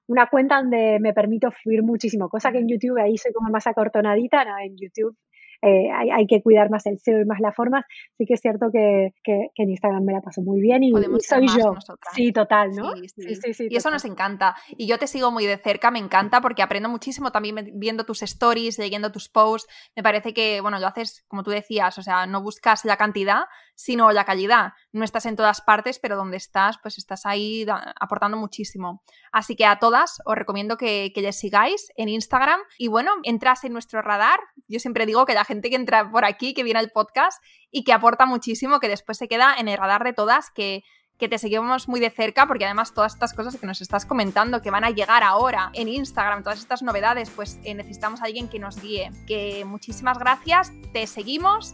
[0.07, 3.67] una cuenta donde me permito fluir muchísimo, cosa que en YouTube ahí soy como más
[3.67, 4.57] acortonadita, ¿no?
[4.57, 5.17] En YouTube
[5.63, 7.85] eh, hay, que cuidar más el SEO y más las formas.
[8.17, 11.75] Sí que es cierto que, en Instagram me la paso muy bien y, soy yo.
[12.15, 12.95] Sí, total, ¿no?
[12.95, 13.53] Sí, sí.
[13.53, 14.55] sí, y eso nos encanta.
[14.69, 18.23] Y yo te sigo muy de cerca, me encanta porque aprendo muchísimo también viendo tus
[18.23, 19.71] stories, leyendo tus posts.
[19.95, 23.43] Me parece que, bueno, lo haces, como tú decías, o sea, no buscas la cantidad,
[23.81, 24.73] sino la calidad.
[24.91, 27.65] No estás en todas partes, pero donde estás, pues estás ahí
[27.99, 29.01] aportando muchísimo.
[29.31, 33.63] Así que a todas os recomiendo que, que les sigáis en Instagram y bueno, entras
[33.63, 34.39] en nuestro radar.
[34.67, 37.83] Yo siempre digo que la gente que entra por aquí, que viene al podcast y
[37.83, 40.83] que aporta muchísimo, que después se queda en el radar de todas, que,
[41.17, 44.61] que te seguimos muy de cerca, porque además todas estas cosas que nos estás comentando,
[44.61, 48.47] que van a llegar ahora en Instagram, todas estas novedades, pues eh, necesitamos a alguien
[48.47, 49.09] que nos guíe.
[49.25, 51.73] Que muchísimas gracias, te seguimos